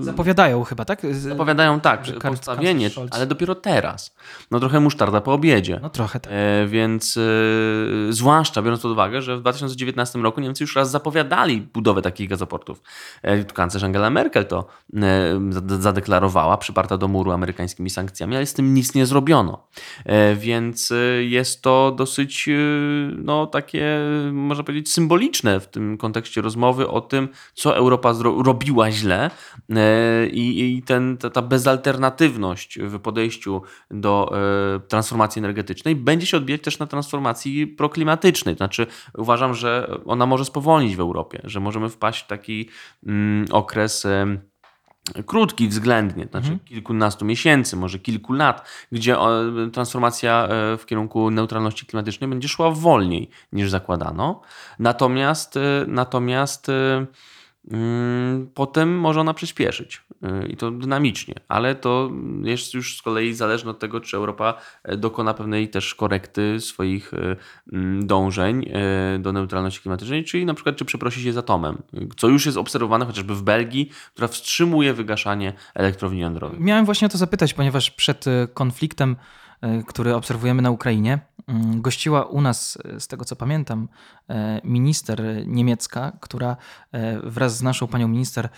Zapowiadają 0.00 0.64
chyba, 0.64 0.84
tak? 0.84 1.02
Zapowiadają 1.10 1.80
tak, 1.80 2.06
że 2.06 2.12
postawienie, 2.12 2.90
ale 3.10 3.26
dopiero 3.26 3.54
teraz. 3.54 4.14
No 4.50 4.60
trochę 4.60 4.80
musztarda 4.80 5.20
po 5.20 5.32
obiedzie. 5.32 5.78
No 5.82 5.90
trochę 5.90 6.20
tak. 6.20 6.32
E, 6.32 6.66
więc 6.66 7.18
zwłaszcza 8.10 8.62
biorąc 8.62 8.82
pod 8.82 8.92
uwagę, 8.92 9.22
że 9.22 9.36
w 9.36 9.40
2019 9.40 10.18
roku 10.18 10.40
Niemcy 10.40 10.64
już 10.64 10.76
raz 10.76 10.90
zapowiadali 10.90 11.60
budowę 11.60 12.02
takich 12.02 12.28
gazoportów. 12.28 12.82
E, 13.22 13.44
kanclerz 13.44 13.84
Angela 13.84 14.10
Merkel 14.10 14.46
to 14.46 14.66
e, 14.96 15.00
zadeklarowała, 15.78 16.56
przyparta 16.56 16.96
do 16.96 17.08
muru 17.08 17.32
amerykańskimi 17.32 17.90
sankcjami, 17.90 18.36
ale 18.36 18.46
z 18.46 18.54
tym 18.54 18.74
nic 18.74 18.94
nie 18.94 19.06
zrobiono. 19.06 19.68
E, 20.08 20.34
więc 20.34 20.92
e, 20.92 21.24
jest 21.24 21.62
to 21.62 21.92
dosyć, 21.96 22.48
e, 22.48 22.52
no 23.16 23.46
takie, 23.46 24.00
można 24.32 24.64
powiedzieć, 24.64 24.92
symboliczne 24.92 25.60
w 25.60 25.66
tym 25.66 25.98
kontekście 25.98 26.40
rozmowy 26.40 26.88
o 26.88 27.00
tym, 27.00 27.28
co 27.54 27.76
Europa 27.76 28.14
robiła 28.44 28.90
źle 28.90 29.30
i, 30.32 30.76
i 30.76 30.82
ten, 30.82 31.16
ta, 31.16 31.30
ta 31.30 31.42
bezalternatywność 31.42 32.78
w 32.78 33.00
podejściu 33.00 33.62
do 33.90 34.32
transformacji 34.88 35.40
energetycznej 35.40 35.96
będzie 35.96 36.26
się 36.26 36.36
odbijać 36.36 36.62
też 36.62 36.78
na 36.78 36.86
transformacji 36.86 37.66
proklimatycznej. 37.66 38.56
Znaczy, 38.56 38.86
uważam, 39.14 39.54
że 39.54 39.98
ona 40.06 40.26
może 40.26 40.44
spowolnić 40.44 40.96
w 40.96 41.00
Europie, 41.00 41.40
że 41.44 41.60
możemy 41.60 41.88
wpaść 41.88 42.24
w 42.24 42.26
taki 42.26 42.68
mm, 43.06 43.46
okres 43.50 44.06
krótki 45.26 45.68
względnie, 45.68 46.24
znaczy 46.24 46.48
mhm. 46.48 46.58
kilkunastu 46.58 47.24
miesięcy, 47.24 47.76
może 47.76 47.98
kilku 47.98 48.32
lat, 48.32 48.68
gdzie 48.92 49.16
transformacja 49.72 50.48
e, 50.48 50.76
w 50.76 50.86
kierunku 50.86 51.30
neutralności 51.30 51.86
klimatycznej 51.86 52.30
będzie 52.30 52.48
szła 52.48 52.70
wolniej 52.70 53.30
niż 53.52 53.70
zakładano. 53.70 54.40
Natomiast, 54.78 55.56
e, 55.56 55.60
natomiast 55.86 56.68
e, 56.68 57.06
potem 58.54 58.98
może 58.98 59.20
ona 59.20 59.34
przyspieszyć 59.34 60.02
y, 60.44 60.48
i 60.48 60.56
to 60.56 60.70
dynamicznie, 60.70 61.34
ale 61.48 61.74
to 61.74 62.10
jest 62.42 62.74
już 62.74 62.98
z 62.98 63.02
kolei 63.02 63.34
zależne 63.34 63.70
od 63.70 63.78
tego, 63.78 64.00
czy 64.00 64.16
Europa 64.16 64.54
e, 64.84 64.96
dokona 64.96 65.34
pewnej 65.34 65.68
też 65.68 65.94
korekty 65.94 66.60
swoich 66.60 67.14
e, 67.14 67.36
mm, 67.72 68.06
dążeń 68.06 68.68
e, 68.68 69.18
do 69.18 69.32
neutralności 69.32 69.80
klimatycznej, 69.80 70.24
czyli 70.24 70.46
na 70.46 70.54
przykład 70.54 70.76
czy 70.76 70.84
przeprosi 70.84 71.22
się 71.22 71.32
z 71.32 71.36
atomem, 71.36 71.82
co 72.16 72.28
już 72.28 72.46
jest 72.46 72.58
obserwowane 72.58 73.06
chociażby 73.06 73.34
w 73.34 73.42
Belgii, 73.42 73.90
która 74.12 74.28
wstrzymuje 74.28 74.94
wygaszanie 74.94 75.52
elektrowni 75.74 76.20
jądrowych. 76.20 76.60
Miałem 76.60 76.84
właśnie 76.84 77.06
o 77.06 77.08
to 77.08 77.18
zapytać, 77.18 77.54
ponieważ 77.54 77.90
przed 77.90 78.24
konfliktem 78.54 79.16
który 79.86 80.14
obserwujemy 80.14 80.62
na 80.62 80.70
Ukrainie. 80.70 81.18
Mm, 81.46 81.82
gościła 81.82 82.24
u 82.24 82.40
nas, 82.40 82.78
e, 82.84 83.00
z 83.00 83.08
tego 83.08 83.24
co 83.24 83.36
pamiętam, 83.36 83.88
e, 84.28 84.60
minister 84.64 85.22
niemiecka, 85.46 86.12
która 86.20 86.56
wraz 87.22 87.56
z 87.56 87.62
naszą 87.62 87.86
panią 87.86 88.08
minister 88.08 88.48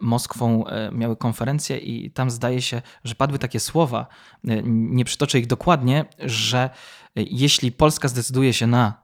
Moskwą 0.00 0.64
miały 0.92 1.16
konferencję 1.16 1.78
i 1.78 2.10
tam 2.10 2.30
zdaje 2.30 2.62
się, 2.62 2.82
że 3.04 3.14
padły 3.14 3.38
takie 3.38 3.60
słowa, 3.60 4.06
nie 4.64 5.04
przytoczę 5.04 5.38
ich 5.38 5.46
dokładnie, 5.46 6.04
że 6.18 6.70
jeśli 7.16 7.72
Polska 7.72 8.08
zdecyduje 8.08 8.52
się 8.52 8.66
na 8.66 9.03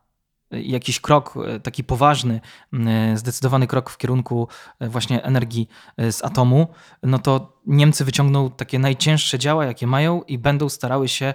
jakiś 0.51 1.01
krok 1.01 1.35
e, 1.37 1.61
taki 1.61 1.85
poważny, 1.85 2.41
e, 2.73 3.17
zdecydowany 3.17 3.67
krok 3.67 3.91
w 3.91 3.99
kierunku 3.99 4.49
e, 4.79 4.89
właśnie 4.89 5.23
energii 5.23 5.69
z 6.11 6.25
atomu, 6.25 6.69
no 7.03 7.19
to 7.19 7.61
Niemcy 7.67 8.05
wyciągną 8.05 8.51
takie 8.51 8.79
najcięższe 8.79 9.39
działa, 9.39 9.65
jakie 9.65 9.87
mają 9.87 10.23
i 10.23 10.39
będą 10.39 10.69
starały 10.69 11.09
się 11.09 11.35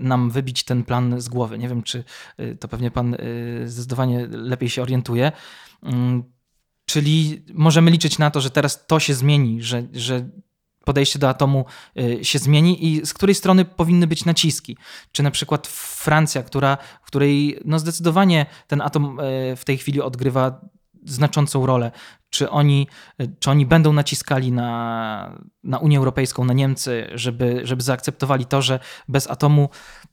nam 0.00 0.30
wybić 0.30 0.64
ten 0.64 0.84
plan 0.84 1.20
z 1.20 1.28
głowy. 1.28 1.58
Nie 1.58 1.68
wiem, 1.68 1.82
czy 1.82 2.04
to 2.60 2.68
pewnie 2.68 2.90
pan 2.90 3.16
zdecydowanie 3.64 4.26
lepiej 4.26 4.70
się 4.70 4.82
orientuje. 4.82 5.32
Mm, 5.82 6.24
czyli 6.86 7.44
możemy 7.54 7.90
liczyć 7.90 8.18
na 8.18 8.30
to, 8.30 8.40
że 8.40 8.50
teraz 8.50 8.86
to 8.86 9.00
się 9.00 9.14
zmieni, 9.14 9.62
że, 9.62 9.82
że 9.92 10.28
podejście 10.86 11.18
do 11.18 11.28
atomu 11.28 11.64
y, 12.00 12.24
się 12.24 12.38
zmieni 12.38 12.86
i 12.86 13.06
z 13.06 13.14
której 13.14 13.34
strony 13.34 13.64
powinny 13.64 14.06
być 14.06 14.24
naciski. 14.24 14.76
Czy 15.12 15.22
na 15.22 15.30
przykład 15.30 15.66
Francja, 15.66 16.42
która, 16.42 16.78
w 17.02 17.06
której 17.06 17.58
no 17.64 17.78
zdecydowanie 17.78 18.46
ten 18.66 18.80
atom 18.80 19.20
y, 19.20 19.56
w 19.56 19.64
tej 19.64 19.78
chwili 19.78 20.00
odgrywa 20.00 20.60
znaczącą 21.04 21.66
rolę. 21.66 21.90
Czy 22.30 22.50
oni, 22.50 22.86
y, 23.22 23.36
czy 23.40 23.50
oni 23.50 23.66
będą 23.66 23.92
naciskali 23.92 24.52
na, 24.52 25.38
na 25.64 25.78
Unię 25.78 25.98
Europejską, 25.98 26.44
na 26.44 26.52
Niemcy, 26.52 27.10
żeby, 27.14 27.60
żeby 27.64 27.82
zaakceptowali 27.82 28.46
to, 28.46 28.62
że 28.62 28.80
bez 29.08 29.30
atomu 29.30 29.68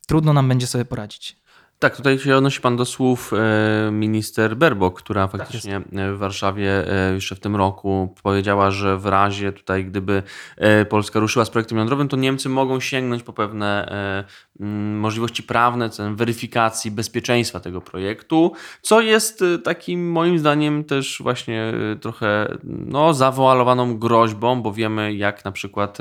trudno 0.07 0.33
nam 0.33 0.47
będzie 0.47 0.67
sobie 0.67 0.85
poradzić? 0.85 1.42
Tak, 1.83 1.95
tutaj 1.95 2.19
się 2.19 2.35
odnosi 2.35 2.61
Pan 2.61 2.77
do 2.77 2.85
słów 2.85 3.31
e, 3.33 3.91
minister 3.91 4.57
Berbok, 4.57 5.01
która 5.01 5.27
tak 5.27 5.41
faktycznie 5.41 5.81
tak 5.81 6.13
w 6.13 6.17
Warszawie 6.17 6.91
e, 7.09 7.13
jeszcze 7.13 7.35
w 7.35 7.39
tym 7.39 7.55
roku 7.55 8.15
powiedziała, 8.23 8.71
że 8.71 8.97
w 8.97 9.05
razie 9.05 9.51
tutaj, 9.51 9.85
gdyby 9.85 10.23
e, 10.57 10.85
Polska 10.85 11.19
ruszyła 11.19 11.45
z 11.45 11.49
projektem 11.49 11.77
jądrowym, 11.77 12.07
to 12.07 12.17
Niemcy 12.17 12.49
mogą 12.49 12.79
sięgnąć 12.79 13.23
po 13.23 13.33
pewne 13.33 13.93
możliwości 14.95 15.43
prawne, 15.43 15.89
weryfikacji 16.15 16.91
bezpieczeństwa 16.91 17.59
tego 17.59 17.81
projektu, 17.81 18.51
co 18.81 19.01
jest 19.01 19.43
takim 19.63 20.11
moim 20.11 20.39
zdaniem 20.39 20.83
też 20.83 21.19
właśnie 21.23 21.73
trochę 22.01 22.57
no, 22.63 23.13
zawoalowaną 23.13 23.97
groźbą, 23.97 24.61
bo 24.61 24.73
wiemy 24.73 25.13
jak 25.13 25.45
na 25.45 25.51
przykład 25.51 25.97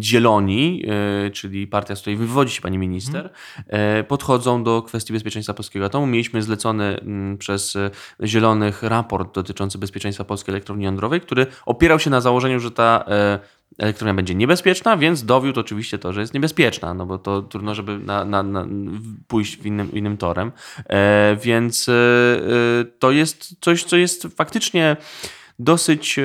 Zieloni, 0.00 0.84
czyli 1.32 1.66
partia, 1.66 1.96
z 1.96 2.00
której 2.00 2.16
wywodzi 2.16 2.54
się 2.54 2.62
pani 2.62 2.78
minister, 2.78 3.30
hmm. 3.70 4.04
podchodzi 4.04 4.27
podchodzą 4.28 4.64
do 4.64 4.82
kwestii 4.82 5.12
bezpieczeństwa 5.12 5.54
polskiego 5.54 5.86
atomu. 5.86 6.06
Mieliśmy 6.06 6.42
zlecony 6.42 6.84
mm, 6.84 7.38
przez 7.38 7.76
e, 7.76 7.90
Zielonych 8.24 8.82
raport 8.82 9.34
dotyczący 9.34 9.78
bezpieczeństwa 9.78 10.24
polskiej 10.24 10.52
elektrowni 10.52 10.84
jądrowej, 10.84 11.20
który 11.20 11.46
opierał 11.66 11.98
się 11.98 12.10
na 12.10 12.20
założeniu, 12.20 12.60
że 12.60 12.70
ta 12.70 13.04
e, 13.08 13.38
elektrownia 13.78 14.14
będzie 14.14 14.34
niebezpieczna, 14.34 14.96
więc 14.96 15.24
dowiódł 15.24 15.60
oczywiście 15.60 15.98
to, 15.98 16.12
że 16.12 16.20
jest 16.20 16.34
niebezpieczna, 16.34 16.94
no 16.94 17.06
bo 17.06 17.18
to 17.18 17.42
trudno, 17.42 17.74
żeby 17.74 17.98
na, 17.98 18.24
na, 18.24 18.42
na 18.42 18.66
pójść 19.28 19.56
w 19.56 19.66
innym, 19.66 19.92
innym 19.92 20.16
torem. 20.16 20.52
E, 20.86 21.36
więc 21.42 21.88
e, 21.88 21.92
e 21.92 22.84
to 22.98 23.10
jest 23.10 23.56
coś, 23.60 23.84
co 23.84 23.96
jest 23.96 24.26
faktycznie 24.36 24.96
dosyć 25.58 26.20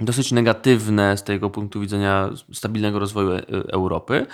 dosyć 0.00 0.32
negatywne 0.32 1.16
z 1.16 1.24
tego 1.24 1.50
punktu 1.50 1.80
widzenia 1.80 2.30
stabilnego 2.52 2.98
rozwoju 2.98 3.32
e, 3.32 3.42
Europy, 3.72 4.26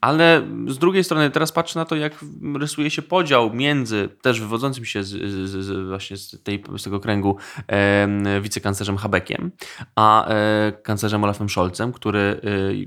ale 0.00 0.42
z 0.66 0.78
drugiej 0.78 1.04
strony 1.04 1.30
teraz 1.30 1.52
patrzę 1.52 1.78
na 1.78 1.84
to, 1.84 1.96
jak 1.96 2.12
rysuje 2.54 2.90
się 2.90 3.02
podział 3.02 3.54
między 3.54 4.08
też 4.22 4.40
wywodzącym 4.40 4.84
się 4.84 5.02
z, 5.02 5.08
z, 5.10 5.50
z 5.50 5.88
właśnie 5.88 6.16
z, 6.16 6.42
tej, 6.42 6.64
z 6.78 6.82
tego 6.82 7.00
kręgu 7.00 7.36
e, 7.66 8.40
wicekanclerzem 8.40 8.96
Habeckiem, 8.96 9.50
a 9.96 10.28
e, 10.28 10.72
kanclerzem 10.82 11.24
Olafem 11.24 11.48
Scholzem, 11.48 11.92
który, 11.92 12.18
e, 12.18 12.40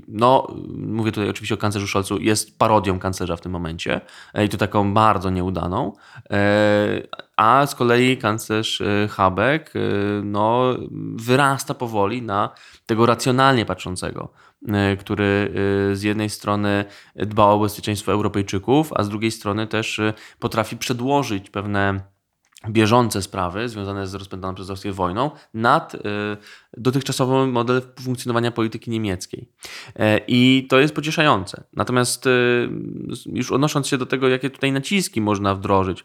no 0.08 0.46
mówię 0.76 1.12
tutaj 1.12 1.30
oczywiście 1.30 1.54
o 1.54 1.58
kanclerzu 1.58 1.86
Scholzu, 1.86 2.20
jest 2.20 2.58
parodią 2.58 2.98
kanclerza 2.98 3.36
w 3.36 3.40
tym 3.40 3.52
momencie 3.52 4.00
e, 4.34 4.44
i 4.44 4.48
to 4.48 4.56
taką 4.56 4.94
bardzo 4.94 5.30
nieudaną, 5.30 5.92
e, 6.30 7.24
a 7.36 7.66
z 7.66 7.74
kolei 7.74 8.16
kanclerz 8.16 8.80
y, 8.80 9.08
Habeck 9.10 9.76
y, 9.76 9.80
no, 10.24 10.74
wyrasta 11.16 11.74
powoli 11.74 12.22
na 12.22 12.50
tego 12.86 13.06
racjonalnie 13.06 13.66
patrzącego, 13.66 14.32
y, 14.62 14.96
który 14.96 15.52
z 15.92 16.02
jednej 16.02 16.30
strony 16.30 16.84
dba 17.16 17.44
o 17.46 17.58
bezpieczeństwo 17.58 18.12
Europejczyków, 18.12 18.92
a 18.94 19.02
z 19.02 19.08
drugiej 19.08 19.30
strony 19.30 19.66
też 19.66 20.00
potrafi 20.38 20.76
przedłożyć 20.76 21.50
pewne 21.50 22.00
bieżące 22.68 23.22
sprawy 23.22 23.68
związane 23.68 24.06
z 24.06 24.14
rozpętaną 24.14 24.54
przez 24.54 24.68
Rosję 24.68 24.92
wojną 24.92 25.30
nad 25.54 25.96
dotychczasowy 26.76 27.46
model 27.46 27.82
funkcjonowania 28.00 28.50
polityki 28.50 28.90
niemieckiej. 28.90 29.48
E, 29.96 30.20
I 30.28 30.66
to 30.70 30.80
jest 30.80 30.94
pocieszające. 30.94 31.64
Natomiast 31.72 32.24
już 33.26 33.52
odnosząc 33.52 33.88
się 33.88 33.98
do 33.98 34.06
tego, 34.06 34.28
jakie 34.28 34.50
tutaj 34.50 34.72
naciski 34.72 35.20
można 35.20 35.54
wdrożyć, 35.54 36.04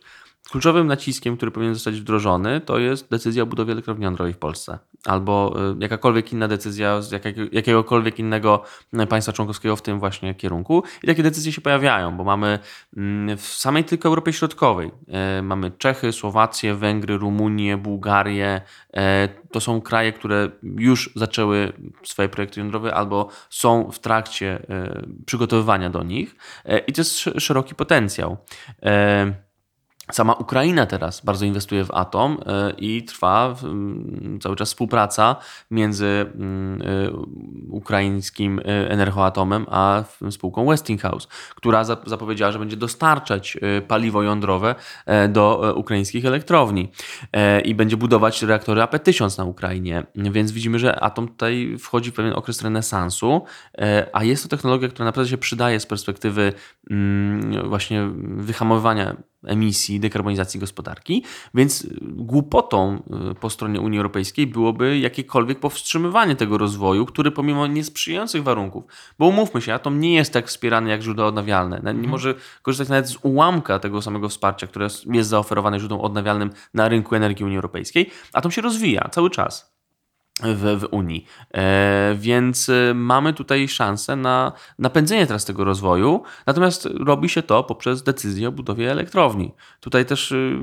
Kluczowym 0.51 0.87
naciskiem, 0.87 1.37
który 1.37 1.51
powinien 1.51 1.73
zostać 1.73 2.01
wdrożony, 2.01 2.61
to 2.61 2.79
jest 2.79 3.09
decyzja 3.11 3.43
o 3.43 3.45
budowie 3.45 3.71
elektrowni 3.71 4.05
jądrowej 4.05 4.33
w 4.33 4.37
Polsce. 4.37 4.79
Albo 5.05 5.55
y, 5.71 5.75
jakakolwiek 5.79 6.33
inna 6.33 6.47
decyzja 6.47 7.01
z 7.01 7.11
jakiegokolwiek 7.51 8.19
innego 8.19 8.63
państwa 9.09 9.33
członkowskiego 9.33 9.75
w 9.75 9.81
tym 9.81 9.99
właśnie 9.99 10.35
kierunku. 10.35 10.83
I 11.03 11.07
takie 11.07 11.23
decyzje 11.23 11.51
się 11.51 11.61
pojawiają, 11.61 12.17
bo 12.17 12.23
mamy 12.23 12.59
mm, 12.97 13.37
w 13.37 13.45
samej 13.45 13.83
tylko 13.83 14.09
Europie 14.09 14.33
Środkowej 14.33 14.91
y, 15.39 15.41
mamy 15.41 15.71
Czechy, 15.71 16.11
Słowację, 16.11 16.75
Węgry, 16.75 17.17
Rumunię, 17.17 17.77
Bułgarię. 17.77 18.61
Y, 18.89 18.99
to 19.51 19.59
są 19.59 19.81
kraje, 19.81 20.13
które 20.13 20.49
już 20.63 21.09
zaczęły 21.15 21.73
swoje 22.03 22.29
projekty 22.29 22.59
jądrowe 22.59 22.93
albo 22.93 23.29
są 23.49 23.91
w 23.91 23.99
trakcie 23.99 24.65
przygotowywania 25.25 25.89
do 25.89 26.03
nich. 26.03 26.35
I 26.87 26.93
to 26.93 27.01
jest 27.01 27.19
szeroki 27.37 27.75
potencjał. 27.75 28.37
Sama 30.11 30.33
Ukraina 30.33 30.85
teraz 30.85 31.21
bardzo 31.25 31.45
inwestuje 31.45 31.85
w 31.85 31.91
atom 31.91 32.37
e, 32.45 32.73
i 32.77 33.03
trwa 33.03 33.55
cały 34.41 34.55
czas 34.55 34.69
współpraca 34.69 35.35
między 35.71 36.05
e, 36.05 37.11
ukraińskim 37.69 38.59
e, 38.59 38.63
energoatomem 38.89 39.65
a 39.69 40.03
spółką 40.31 40.65
Westinghouse, 40.65 41.27
która 41.55 41.83
zapowiedziała, 41.83 42.51
że 42.51 42.59
będzie 42.59 42.77
dostarczać 42.77 43.57
paliwo 43.87 44.23
jądrowe 44.23 44.75
do 45.29 45.73
ukraińskich 45.75 46.25
elektrowni 46.25 46.91
i 47.65 47.75
będzie 47.75 47.97
budować 47.97 48.41
reaktory 48.41 48.81
AP1000 48.81 49.37
na 49.37 49.45
Ukrainie. 49.45 50.03
Więc 50.15 50.51
widzimy, 50.51 50.79
że 50.79 50.99
atom 50.99 51.27
tutaj 51.27 51.77
wchodzi 51.79 52.11
w 52.11 52.13
pewien 52.13 52.33
okres 52.33 52.61
renesansu, 52.61 53.43
a 54.13 54.23
jest 54.23 54.43
to 54.43 54.49
technologia, 54.49 54.87
która 54.87 55.05
naprawdę 55.05 55.29
się 55.29 55.37
przydaje 55.37 55.79
z 55.79 55.85
perspektywy 55.85 56.53
właśnie 57.63 58.09
wyhamowywania 58.37 59.15
emisji, 59.45 59.99
dekarbonizacji 59.99 60.59
gospodarki, 60.59 61.23
więc 61.53 61.87
głupotą 62.01 63.03
y, 63.31 63.35
po 63.35 63.49
stronie 63.49 63.81
Unii 63.81 63.99
Europejskiej 63.99 64.47
byłoby 64.47 64.99
jakiekolwiek 64.99 65.59
powstrzymywanie 65.59 66.35
tego 66.35 66.57
rozwoju, 66.57 67.05
który 67.05 67.31
pomimo 67.31 67.67
niesprzyjających 67.67 68.43
warunków, 68.43 68.83
bo 69.19 69.27
umówmy 69.27 69.61
się, 69.61 69.73
atom 69.73 69.99
nie 69.99 70.13
jest 70.15 70.33
tak 70.33 70.47
wspierany 70.47 70.89
jak 70.89 71.01
źródła 71.01 71.25
odnawialne, 71.25 71.81
nie 71.83 71.89
mhm. 71.89 72.09
może 72.09 72.35
korzystać 72.61 72.89
nawet 72.89 73.07
z 73.07 73.17
ułamka 73.21 73.79
tego 73.79 74.01
samego 74.01 74.29
wsparcia, 74.29 74.67
które 74.67 74.87
jest 75.05 75.29
zaoferowane 75.29 75.79
źródłom 75.79 76.01
odnawialnym 76.01 76.49
na 76.73 76.89
rynku 76.89 77.15
energii 77.15 77.45
Unii 77.45 77.57
Europejskiej, 77.57 78.09
atom 78.33 78.51
się 78.51 78.61
rozwija 78.61 79.09
cały 79.11 79.29
czas 79.29 79.78
w, 80.43 80.79
w 80.79 80.87
Unii. 80.91 81.25
E, 81.53 82.15
więc 82.19 82.69
e, 82.69 82.93
mamy 82.93 83.33
tutaj 83.33 83.67
szansę 83.67 84.15
na 84.15 84.51
napędzenie 84.79 85.27
teraz 85.27 85.45
tego 85.45 85.63
rozwoju, 85.63 86.23
natomiast 86.45 86.89
robi 86.99 87.29
się 87.29 87.41
to 87.41 87.63
poprzez 87.63 88.03
decyzję 88.03 88.47
o 88.47 88.51
budowie 88.51 88.91
elektrowni. 88.91 89.51
Tutaj 89.79 90.05
też 90.05 90.31
y, 90.31 90.59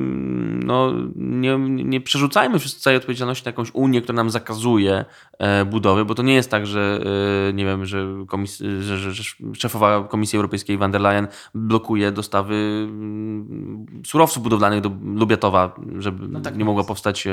no, 0.65 0.93
nie, 1.17 1.59
nie 1.59 2.01
przerzucajmy 2.01 2.59
całej 2.61 2.97
odpowiedzialności 2.97 3.45
na 3.45 3.49
jakąś 3.49 3.71
Unię, 3.75 4.03
która 4.03 4.17
nam 4.17 4.31
zakazuje 4.31 5.05
e, 5.39 5.65
budowy, 5.65 6.05
bo 6.05 6.15
to 6.15 6.23
nie 6.23 6.35
jest 6.35 6.51
tak, 6.51 6.67
że 6.67 7.01
e, 7.49 7.53
nie 7.53 7.65
wiem, 7.65 7.87
że, 7.87 8.07
komis 8.29 8.59
że, 8.81 8.99
że, 8.99 9.12
że 9.12 9.25
szefowa 9.53 10.05
Komisji 10.09 10.37
Europejskiej 10.37 10.79
van 10.79 10.91
der 10.91 11.01
Leyen 11.01 11.29
blokuje 11.55 12.12
dostawy 12.12 12.55
mm, 12.55 13.87
surowców 14.07 14.43
budowlanych 14.43 14.81
do 14.81 14.91
Lubiatowa, 15.05 15.75
żeby 15.99 16.29
no 16.29 16.41
tak 16.41 16.57
nie 16.57 16.65
mogła 16.65 16.85
powstać 16.85 17.29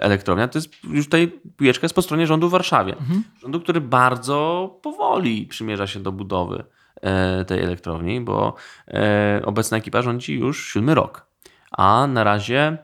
elektrownia. 0.00 0.48
To 0.48 0.58
jest 0.58 0.84
już 0.84 1.04
tutaj 1.04 1.41
piłeczka 1.56 1.84
jest 1.84 1.94
po 1.94 2.02
stronie 2.02 2.26
rządu 2.26 2.48
w 2.48 2.52
Warszawie. 2.52 2.96
Mhm. 2.96 3.24
Rządu, 3.42 3.60
który 3.60 3.80
bardzo 3.80 4.70
powoli 4.82 5.46
przymierza 5.46 5.86
się 5.86 6.00
do 6.00 6.12
budowy 6.12 6.64
e, 7.00 7.44
tej 7.44 7.60
elektrowni, 7.60 8.20
bo 8.20 8.54
e, 8.88 9.42
obecna 9.44 9.76
ekipa 9.76 10.02
rządzi 10.02 10.34
już 10.34 10.72
siódmy 10.72 10.94
rok. 10.94 11.26
A 11.72 12.06
na 12.06 12.24
razie 12.24 12.78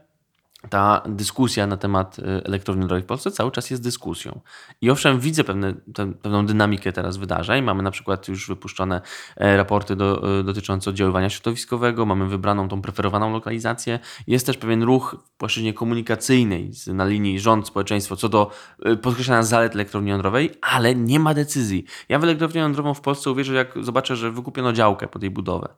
ta 0.71 1.03
dyskusja 1.07 1.66
na 1.66 1.77
temat 1.77 2.18
y, 2.18 2.23
elektrowni 2.44 2.81
jądrowej 2.81 3.03
w 3.03 3.07
Polsce 3.07 3.31
cały 3.31 3.51
czas 3.51 3.71
jest 3.71 3.83
dyskusją. 3.83 4.40
I 4.81 4.90
owszem, 4.90 5.21
widzę 5.21 5.44
pewne, 5.44 5.75
te, 5.94 6.12
pewną 6.12 6.47
dynamikę 6.47 6.92
teraz 6.92 7.16
wydarzeń. 7.16 7.64
Mamy 7.64 7.83
na 7.83 7.90
przykład 7.90 8.29
już 8.29 8.49
wypuszczone 8.49 9.01
e, 9.37 9.57
raporty 9.57 9.97
do, 9.97 10.38
e, 10.40 10.42
dotyczące 10.42 10.90
oddziaływania 10.90 11.31
środowiskowego, 11.31 12.07
mamy 12.07 12.27
wybraną 12.27 12.68
tą 12.68 12.83
preferowaną 12.83 13.33
lokalizację. 13.33 13.99
Jest 14.27 14.47
też 14.47 14.57
pewien 14.57 14.83
ruch 14.83 15.16
w 15.25 15.31
płaszczyźnie 15.31 15.75
komunikacyjnej 15.75 16.71
na 16.87 17.05
linii 17.05 17.40
rząd-społeczeństwo 17.40 18.16
co 18.16 18.29
do 18.29 18.51
e, 18.85 18.97
podkreślania 18.97 19.42
zalet 19.42 19.75
elektrowni 19.75 20.11
jądrowej, 20.11 20.51
ale 20.61 20.94
nie 20.94 21.21
ma 21.21 21.35
decyzji. 21.35 21.85
Ja 22.09 22.18
w 22.18 22.25
elektrownię 22.25 22.61
jądrową 22.61 22.94
w 22.94 23.01
Polsce 23.01 23.31
uwierzę, 23.31 23.55
jak 23.55 23.73
zobaczę, 23.81 24.16
że 24.16 24.31
wykupiono 24.31 24.73
działkę 24.73 25.09
pod 25.09 25.23
jej 25.23 25.31
budowę. 25.31 25.68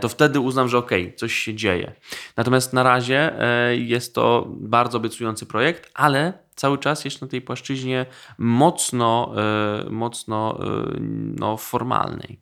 To 0.00 0.08
wtedy 0.08 0.40
uznam, 0.40 0.68
że 0.68 0.78
okej, 0.78 1.02
okay, 1.02 1.16
coś 1.16 1.32
się 1.32 1.54
dzieje. 1.54 1.92
Natomiast 2.36 2.72
na 2.72 2.82
razie 2.82 3.32
jest 3.78 4.15
to 4.16 4.46
bardzo 4.48 4.98
obiecujący 4.98 5.46
projekt, 5.46 5.90
ale 5.94 6.32
cały 6.54 6.78
czas 6.78 7.04
jest 7.04 7.22
na 7.22 7.28
tej 7.28 7.42
płaszczyźnie 7.42 8.06
mocno, 8.38 9.32
e, 9.36 9.90
mocno 9.90 10.58
e, 10.60 11.00
no, 11.38 11.56
formalnej. 11.56 12.40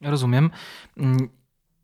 Rozumiem. 0.00 0.50
Mm, 0.96 1.28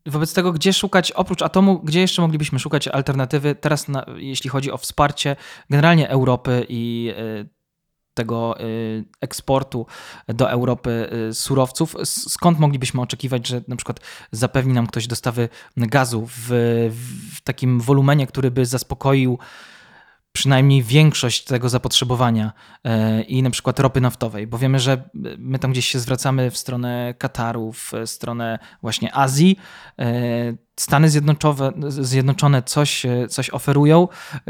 wobec 0.05 0.33
tego, 0.33 0.51
gdzie 0.51 0.73
szukać, 0.73 1.11
oprócz 1.11 1.41
atomu, 1.41 1.79
gdzie 1.79 2.01
jeszcze 2.01 2.21
moglibyśmy 2.21 2.59
szukać 2.59 2.87
alternatywy 2.87 3.55
teraz, 3.55 3.87
na, 3.87 4.05
jeśli 4.15 4.49
chodzi 4.49 4.71
o 4.71 4.77
wsparcie 4.77 5.35
generalnie 5.69 6.09
Europy 6.09 6.65
i 6.69 7.13
e, 7.17 7.45
tego 8.15 8.55
eksportu 9.21 9.85
do 10.27 10.51
Europy 10.51 11.09
surowców. 11.33 11.95
Skąd 12.03 12.59
moglibyśmy 12.59 13.01
oczekiwać, 13.01 13.47
że 13.47 13.61
na 13.67 13.75
przykład 13.75 13.99
zapewni 14.31 14.73
nam 14.73 14.87
ktoś 14.87 15.07
dostawy 15.07 15.49
gazu 15.77 16.27
w, 16.27 16.47
w 17.35 17.41
takim 17.41 17.79
wolumenie, 17.79 18.27
który 18.27 18.51
by 18.51 18.65
zaspokoił 18.65 19.39
przynajmniej 20.35 20.83
większość 20.83 21.43
tego 21.43 21.69
zapotrzebowania 21.69 22.51
e, 22.83 23.21
i 23.21 23.43
na 23.43 23.49
przykład 23.49 23.79
ropy 23.79 24.01
naftowej, 24.01 24.47
bo 24.47 24.57
wiemy, 24.57 24.79
że 24.79 25.09
my 25.37 25.59
tam 25.59 25.71
gdzieś 25.71 25.87
się 25.87 25.99
zwracamy 25.99 26.51
w 26.51 26.57
stronę 26.57 27.13
Kataru, 27.17 27.73
w 27.73 27.91
stronę 28.05 28.59
właśnie 28.81 29.15
Azji. 29.15 29.57
E, 30.77 30.81
Stany 30.81 31.09
Zjednoczone, 31.89 32.63
coś, 32.63 33.03
coś 33.29 33.49
oferują. 33.49 34.07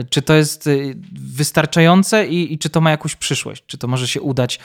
Czy 0.10 0.22
to 0.22 0.34
jest 0.34 0.70
wystarczające 1.14 2.28
i, 2.28 2.54
i 2.54 2.58
czy 2.58 2.70
to 2.70 2.82
ma 2.82 2.92
jakąś 2.92 3.16
przyszłość? 3.16 3.64
Czy 3.68 3.78
to 3.78 3.88
może 3.88 4.08
się 4.08 4.22
udać, 4.22 4.60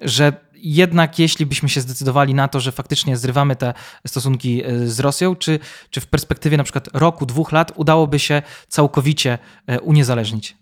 że 0.00 0.32
jednak 0.54 1.18
jeśli 1.18 1.46
byśmy 1.46 1.68
się 1.68 1.80
zdecydowali 1.80 2.34
na 2.34 2.48
to, 2.48 2.60
że 2.60 2.72
faktycznie 2.72 3.16
zrywamy 3.16 3.56
te 3.56 3.74
stosunki 4.06 4.64
e, 4.64 4.88
z 4.88 5.00
Rosją, 5.00 5.36
czy, 5.36 5.58
czy 5.90 6.00
w 6.00 6.06
perspektywie 6.06 6.56
na 6.56 6.64
przykład 6.64 6.88
roku, 6.92 7.26
dwóch 7.26 7.52
lat 7.52 7.72
udałoby 7.76 8.18
się 8.18 8.42
całkowicie 8.68 9.38
uniezależnić? 9.82 10.59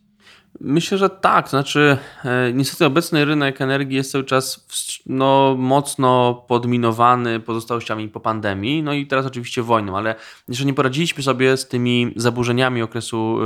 Myślę, 0.61 0.99
że 0.99 1.11
tak. 1.11 1.49
Znaczy, 1.49 1.99
e, 2.25 2.53
niestety 2.53 2.87
obecny 2.87 3.25
rynek 3.25 3.61
energii 3.61 3.97
jest 3.97 4.13
cały 4.13 4.25
czas 4.25 4.67
no, 5.07 5.55
mocno 5.59 6.35
podminowany 6.49 7.41
pozostałościami 7.41 8.09
po 8.09 8.21
pandemii, 8.21 8.83
no 8.83 8.93
i 8.93 9.07
teraz 9.07 9.27
oczywiście 9.27 9.63
wojną, 9.63 9.97
ale 9.97 10.15
jeszcze 10.49 10.65
nie 10.65 10.75
poradziliśmy 10.75 11.23
sobie 11.23 11.57
z 11.57 11.69
tymi 11.69 12.13
zaburzeniami 12.17 12.83
okresu 12.83 13.39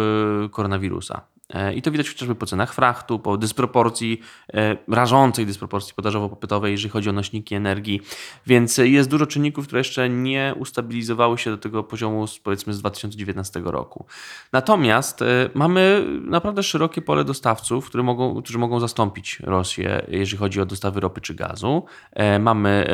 e, 0.44 0.48
koronawirusa. 0.48 1.20
E, 1.52 1.74
I 1.74 1.82
to 1.82 1.90
widać 1.90 2.08
chociażby 2.08 2.34
po 2.34 2.46
cenach 2.46 2.74
frachtu, 2.74 3.18
po 3.18 3.36
dysproporcji, 3.36 4.20
e, 4.54 4.76
rażącej 4.88 5.46
dysproporcji 5.46 5.94
podażowo-popytowej, 5.94 6.70
jeżeli 6.72 6.90
chodzi 6.90 7.10
o 7.10 7.12
nośniki 7.12 7.54
energii. 7.54 8.00
Więc 8.46 8.78
jest 8.78 9.10
dużo 9.10 9.26
czynników, 9.26 9.66
które 9.66 9.80
jeszcze 9.80 10.08
nie 10.08 10.54
ustabilizowały 10.58 11.38
się 11.38 11.50
do 11.50 11.58
tego 11.58 11.85
poziomu, 11.85 12.27
powiedzmy, 12.42 12.74
z 12.74 12.79
2019 12.79 13.62
roku. 13.64 14.06
Natomiast 14.52 15.22
e, 15.22 15.50
mamy 15.54 16.04
naprawdę 16.24 16.62
szerokie 16.62 17.02
pole 17.02 17.24
dostawców, 17.24 17.87
które 17.87 18.02
mogą, 18.02 18.42
którzy 18.42 18.58
mogą 18.58 18.81
zastąpić 18.81 19.40
Rosję, 19.40 20.06
jeżeli 20.08 20.38
chodzi 20.38 20.60
o 20.60 20.66
dostawy 20.66 21.00
ropy 21.00 21.20
czy 21.20 21.35
gazu. 21.35 21.85
Mamy 22.40 22.87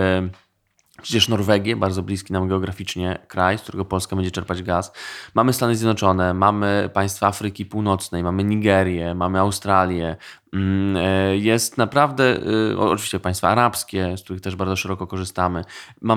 Przecież 1.03 1.28
Norwegię, 1.28 1.76
bardzo 1.76 2.03
bliski 2.03 2.32
nam 2.32 2.49
geograficznie 2.49 3.18
kraj, 3.28 3.59
z 3.59 3.62
którego 3.62 3.84
Polska 3.84 4.16
będzie 4.16 4.30
czerpać 4.30 4.62
gaz. 4.62 4.92
Mamy 5.34 5.53
Stany 5.53 5.76
Zjednoczone, 5.76 6.34
mamy 6.34 6.90
państwa 6.92 7.26
Afryki 7.26 7.66
Północnej, 7.66 8.22
mamy 8.22 8.44
Nigerię, 8.44 9.14
mamy 9.14 9.40
Australię. 9.40 10.16
Mm, 10.53 10.96
e, 10.96 11.36
jest 11.36 11.78
naprawdę, 11.78 12.40
e, 12.72 12.78
oczywiście 12.78 13.20
państwa 13.20 13.49
arabskie, 13.49 14.16
z 14.16 14.22
których 14.22 14.42
też 14.42 14.57
bardzo 14.57 14.76
szeroko 14.76 15.07
korzystamy. 15.07 15.64
E, 16.09 16.16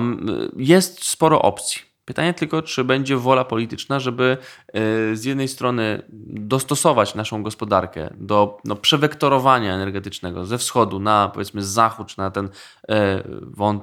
jest 0.56 1.04
sporo 1.04 1.42
opcji. 1.42 1.91
Pytanie 2.04 2.34
tylko, 2.34 2.62
czy 2.62 2.84
będzie 2.84 3.16
wola 3.16 3.44
polityczna, 3.44 4.00
żeby 4.00 4.36
e, 4.68 4.80
z 5.16 5.24
jednej 5.24 5.48
strony 5.48 6.02
dostosować 6.28 7.14
naszą 7.14 7.42
gospodarkę 7.42 8.14
do 8.18 8.58
no, 8.64 8.76
przewektorowania 8.76 9.74
energetycznego 9.74 10.46
ze 10.46 10.58
wschodu 10.58 11.00
na 11.00 11.30
powiedzmy 11.34 11.64
zachód, 11.64 12.08
czy 12.08 12.18
na 12.18 12.30
ten, 12.30 12.48
e, 12.88 13.22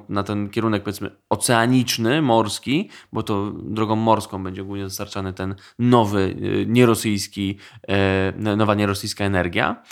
na 0.08 0.22
ten 0.22 0.48
kierunek 0.48 0.82
powiedzmy 0.82 1.10
oceaniczny, 1.30 2.22
morski, 2.22 2.90
bo 3.12 3.22
to 3.22 3.52
drogą 3.52 3.96
morską 3.96 4.44
będzie 4.44 4.64
głównie 4.64 4.84
dostarczany 4.84 5.32
ten 5.32 5.54
nowy, 5.78 6.36
e, 6.62 6.66
nierosyjski, 6.66 7.58
nowa 8.56 8.74
nierosyjska 8.74 9.24
energia. 9.24 9.82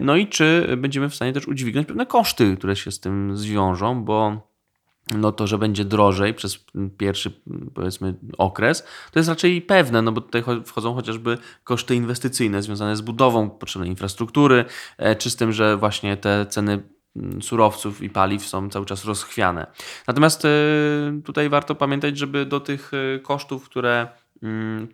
No 0.00 0.16
i 0.16 0.26
czy 0.26 0.76
będziemy 0.76 1.08
w 1.08 1.14
stanie 1.14 1.32
też 1.32 1.48
udźwignąć 1.48 1.86
pewne 1.86 2.06
koszty, 2.06 2.56
które 2.56 2.76
się 2.76 2.90
z 2.90 3.00
tym 3.00 3.36
zwiążą, 3.36 4.04
bo 4.04 4.45
no 5.14 5.32
to, 5.32 5.46
że 5.46 5.58
będzie 5.58 5.84
drożej 5.84 6.34
przez 6.34 6.64
pierwszy, 6.98 7.40
powiedzmy, 7.74 8.14
okres, 8.38 8.84
to 9.12 9.18
jest 9.18 9.28
raczej 9.28 9.62
pewne, 9.62 10.02
no 10.02 10.12
bo 10.12 10.20
tutaj 10.20 10.42
wchodzą 10.64 10.94
chociażby 10.94 11.38
koszty 11.64 11.94
inwestycyjne 11.94 12.62
związane 12.62 12.96
z 12.96 13.00
budową 13.00 13.50
potrzebnej 13.50 13.90
infrastruktury, 13.90 14.64
e, 14.98 15.16
czy 15.16 15.30
z 15.30 15.36
tym, 15.36 15.52
że 15.52 15.76
właśnie 15.76 16.16
te 16.16 16.46
ceny 16.46 16.82
mm, 17.16 17.42
surowców 17.42 18.02
i 18.02 18.10
paliw 18.10 18.46
są 18.46 18.70
cały 18.70 18.86
czas 18.86 19.04
rozchwiane. 19.04 19.66
Natomiast 20.06 20.44
e, 20.44 20.48
tutaj 21.24 21.48
warto 21.48 21.74
pamiętać, 21.74 22.18
żeby 22.18 22.46
do 22.46 22.60
tych 22.60 22.90
e, 22.94 23.18
kosztów, 23.18 23.64
które 23.64 24.08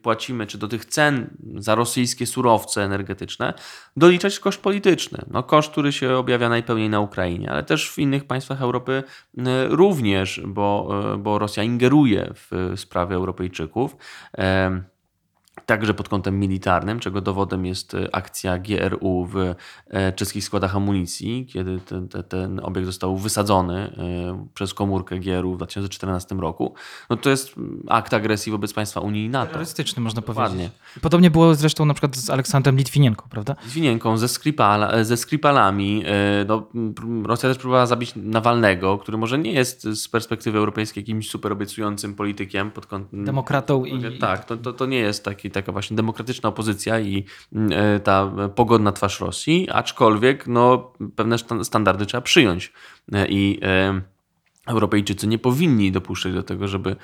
płacimy, 0.03 0.47
czy 0.47 0.59
do 0.59 0.69
tych 0.69 0.85
cen 0.85 1.31
za 1.57 1.75
rosyjskie 1.75 2.27
surowce 2.27 2.85
energetyczne, 2.85 3.55
doliczać 3.97 4.39
koszt 4.39 4.61
polityczny. 4.61 5.19
No, 5.31 5.43
koszt, 5.43 5.73
który 5.73 5.93
się 5.93 6.17
objawia 6.17 6.49
najpełniej 6.49 6.91
na 6.91 7.01
Ukrainie, 7.01 7.51
ale 7.51 7.63
też 7.63 7.91
w 7.91 7.99
innych 7.99 8.25
państwach 8.25 8.63
Europy 8.63 9.03
również, 9.69 10.41
bo, 10.47 10.89
e, 11.15 11.19
bo 11.19 11.39
Rosja 11.39 11.63
ingeruje 11.63 12.31
w 12.35 12.73
sprawy 12.77 13.15
Europejczyków 13.15 13.97
także 15.67 15.95
pod 15.95 16.09
kątem 16.09 16.41
militarnym, 16.41 17.01
czego 17.01 17.21
dowodem 17.21 17.67
jest 17.67 17.95
e, 17.95 18.15
akcja 18.15 18.59
GRU 18.59 19.27
w 19.27 19.55
e, 19.91 20.13
czeskich 20.13 20.45
składach 20.45 20.77
amunicji, 20.77 21.47
kiedy 21.47 21.81
ten, 21.81 22.09
ten, 22.09 22.23
ten 22.25 22.61
obiekt 22.63 22.87
został 22.87 23.17
wysadzony 23.17 23.75
e, 23.77 24.47
przez 24.55 24.75
komórkę 24.75 25.19
GRU 25.19 25.55
w 25.55 25.57
2014 25.57 26.35
roku. 26.35 26.75
No 27.11 27.17
to 27.17 27.31
jest 27.31 27.55
akt 27.89 28.15
agresji 28.15 28.53
wobec 28.53 28.73
państwa 28.73 29.01
Unii 29.01 29.25
i 29.25 29.29
NATO. 29.29 29.47
Terrorystyczny 29.47 30.03
można 30.03 30.23
powiedzieć. 30.23 30.71
Podobnie 31.01 31.31
było 31.31 31.55
zresztą 31.55 31.85
na 31.85 31.95
przykład 31.95 32.17
z 32.17 32.31
Aleksandrem 32.31 32.77
Litwinienką, 32.77 33.25
prawda? 33.31 33.57
Litwinienką, 33.65 34.17
ze, 34.17 34.29
Skripala, 34.29 35.05
ze 35.05 35.17
Skripalami. 35.17 36.05
No, 36.47 36.67
Rosja 37.25 37.49
też 37.49 37.59
próbowała 37.59 37.87
zabić 37.87 38.13
Nawalnego, 38.17 38.99
który 38.99 39.19
może 39.19 39.39
nie 39.39 39.53
jest 39.53 39.83
z 39.83 40.09
perspektywy 40.09 40.59
europejskiej 40.59 41.03
jakimś 41.03 41.31
super 41.31 41.53
obiecującym 41.53 42.15
politykiem. 42.15 42.71
Pod 42.71 42.87
kątem, 42.87 43.25
Demokratą 43.25 43.85
i... 43.85 44.19
Tak, 44.19 44.45
to, 44.45 44.57
to, 44.57 44.73
to 44.73 44.87
nie 44.87 44.99
jest 44.99 45.25
taki 45.25 45.51
taka 45.53 45.73
właśnie 45.73 45.97
demokratyczna 45.97 46.49
opozycja 46.49 47.01
i 47.01 47.25
mm, 47.53 47.73
e, 47.73 48.01
ta 48.01 48.33
pogodna 48.55 48.93
twarz 48.93 49.21
Rosji, 49.21 49.69
aczkolwiek 49.71 50.47
no, 50.47 50.93
pewne 51.17 51.37
standardy 51.63 52.07
trzeba 52.07 52.21
przyjąć. 52.21 52.73
E, 53.13 53.27
I 53.29 53.61
e, 53.63 54.01
Europejczycy 54.67 55.27
nie 55.27 55.39
powinni 55.39 55.93
dopuszczać 55.93 56.33
do 56.33 56.43
tego, 56.43 56.69
żeby 56.69 56.97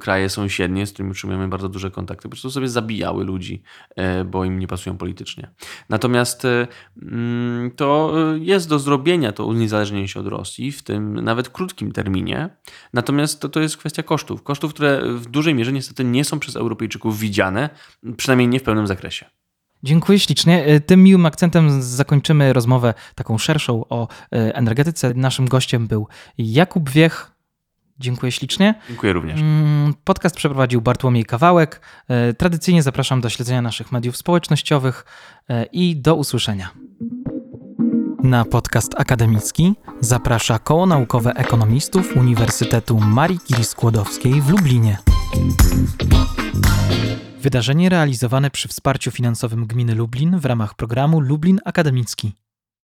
kraje 0.00 0.28
sąsiednie, 0.28 0.86
z 0.86 0.92
którymi 0.92 1.10
utrzymujemy 1.10 1.48
bardzo 1.48 1.68
duże 1.68 1.90
kontakty, 1.90 2.22
po 2.22 2.28
prostu 2.28 2.50
sobie 2.50 2.68
zabijały 2.68 3.24
ludzi, 3.24 3.62
bo 4.26 4.44
im 4.44 4.58
nie 4.58 4.66
pasują 4.66 4.96
politycznie. 4.96 5.50
Natomiast 5.88 6.46
mm, 7.02 7.70
to 7.70 8.12
jest 8.40 8.68
do 8.68 8.78
zrobienia, 8.78 9.32
to 9.32 9.46
uniezależnienie 9.46 10.08
się 10.08 10.20
od 10.20 10.26
Rosji, 10.26 10.72
w 10.72 10.82
tym 10.82 11.14
nawet 11.14 11.48
krótkim 11.48 11.92
terminie. 11.92 12.48
Natomiast 12.92 13.40
to, 13.40 13.48
to 13.48 13.60
jest 13.60 13.76
kwestia 13.76 14.02
kosztów. 14.02 14.42
Kosztów, 14.42 14.74
które 14.74 15.02
w 15.14 15.26
dużej 15.26 15.54
mierze 15.54 15.72
niestety 15.72 16.04
nie 16.04 16.24
są 16.24 16.38
przez 16.38 16.56
Europejczyków 16.56 17.18
widziane, 17.18 17.70
przynajmniej 18.16 18.48
nie 18.48 18.60
w 18.60 18.62
pełnym 18.62 18.86
zakresie. 18.86 19.37
Dziękuję 19.82 20.18
ślicznie. 20.18 20.64
E, 20.64 20.80
tym 20.80 21.02
miłym 21.02 21.26
akcentem 21.26 21.82
zakończymy 21.82 22.52
rozmowę 22.52 22.94
taką 23.14 23.38
szerszą 23.38 23.84
o 23.88 24.08
e, 24.08 24.54
energetyce. 24.54 25.14
Naszym 25.14 25.48
gościem 25.48 25.86
był 25.86 26.08
Jakub 26.38 26.90
Wiech. 26.90 27.30
Dziękuję 27.98 28.32
ślicznie. 28.32 28.74
Dziękuję 28.88 29.12
również. 29.12 29.40
Mm, 29.40 29.94
podcast 30.04 30.36
przeprowadził 30.36 30.80
Bartłomiej 30.80 31.24
Kawałek. 31.24 31.80
E, 32.08 32.34
tradycyjnie 32.34 32.82
zapraszam 32.82 33.20
do 33.20 33.28
śledzenia 33.28 33.62
naszych 33.62 33.92
mediów 33.92 34.16
społecznościowych 34.16 35.04
i 35.72 35.96
do 35.96 36.14
usłyszenia. 36.14 36.70
Na 38.22 38.44
podcast 38.44 38.94
akademicki 38.96 39.74
zaprasza 40.00 40.58
Koło 40.58 40.86
Naukowe 40.86 41.34
Ekonomistów 41.34 42.16
Uniwersytetu 42.16 43.00
Marii 43.00 43.38
Curie-Skłodowskiej 43.38 44.42
w 44.42 44.48
Lublinie. 44.48 44.98
Wydarzenie 47.42 47.88
realizowane 47.88 48.50
przy 48.50 48.68
wsparciu 48.68 49.10
finansowym 49.10 49.66
Gminy 49.66 49.94
Lublin 49.94 50.38
w 50.38 50.44
ramach 50.44 50.74
programu 50.74 51.20
Lublin 51.20 51.60
Akademicki. 51.64 52.32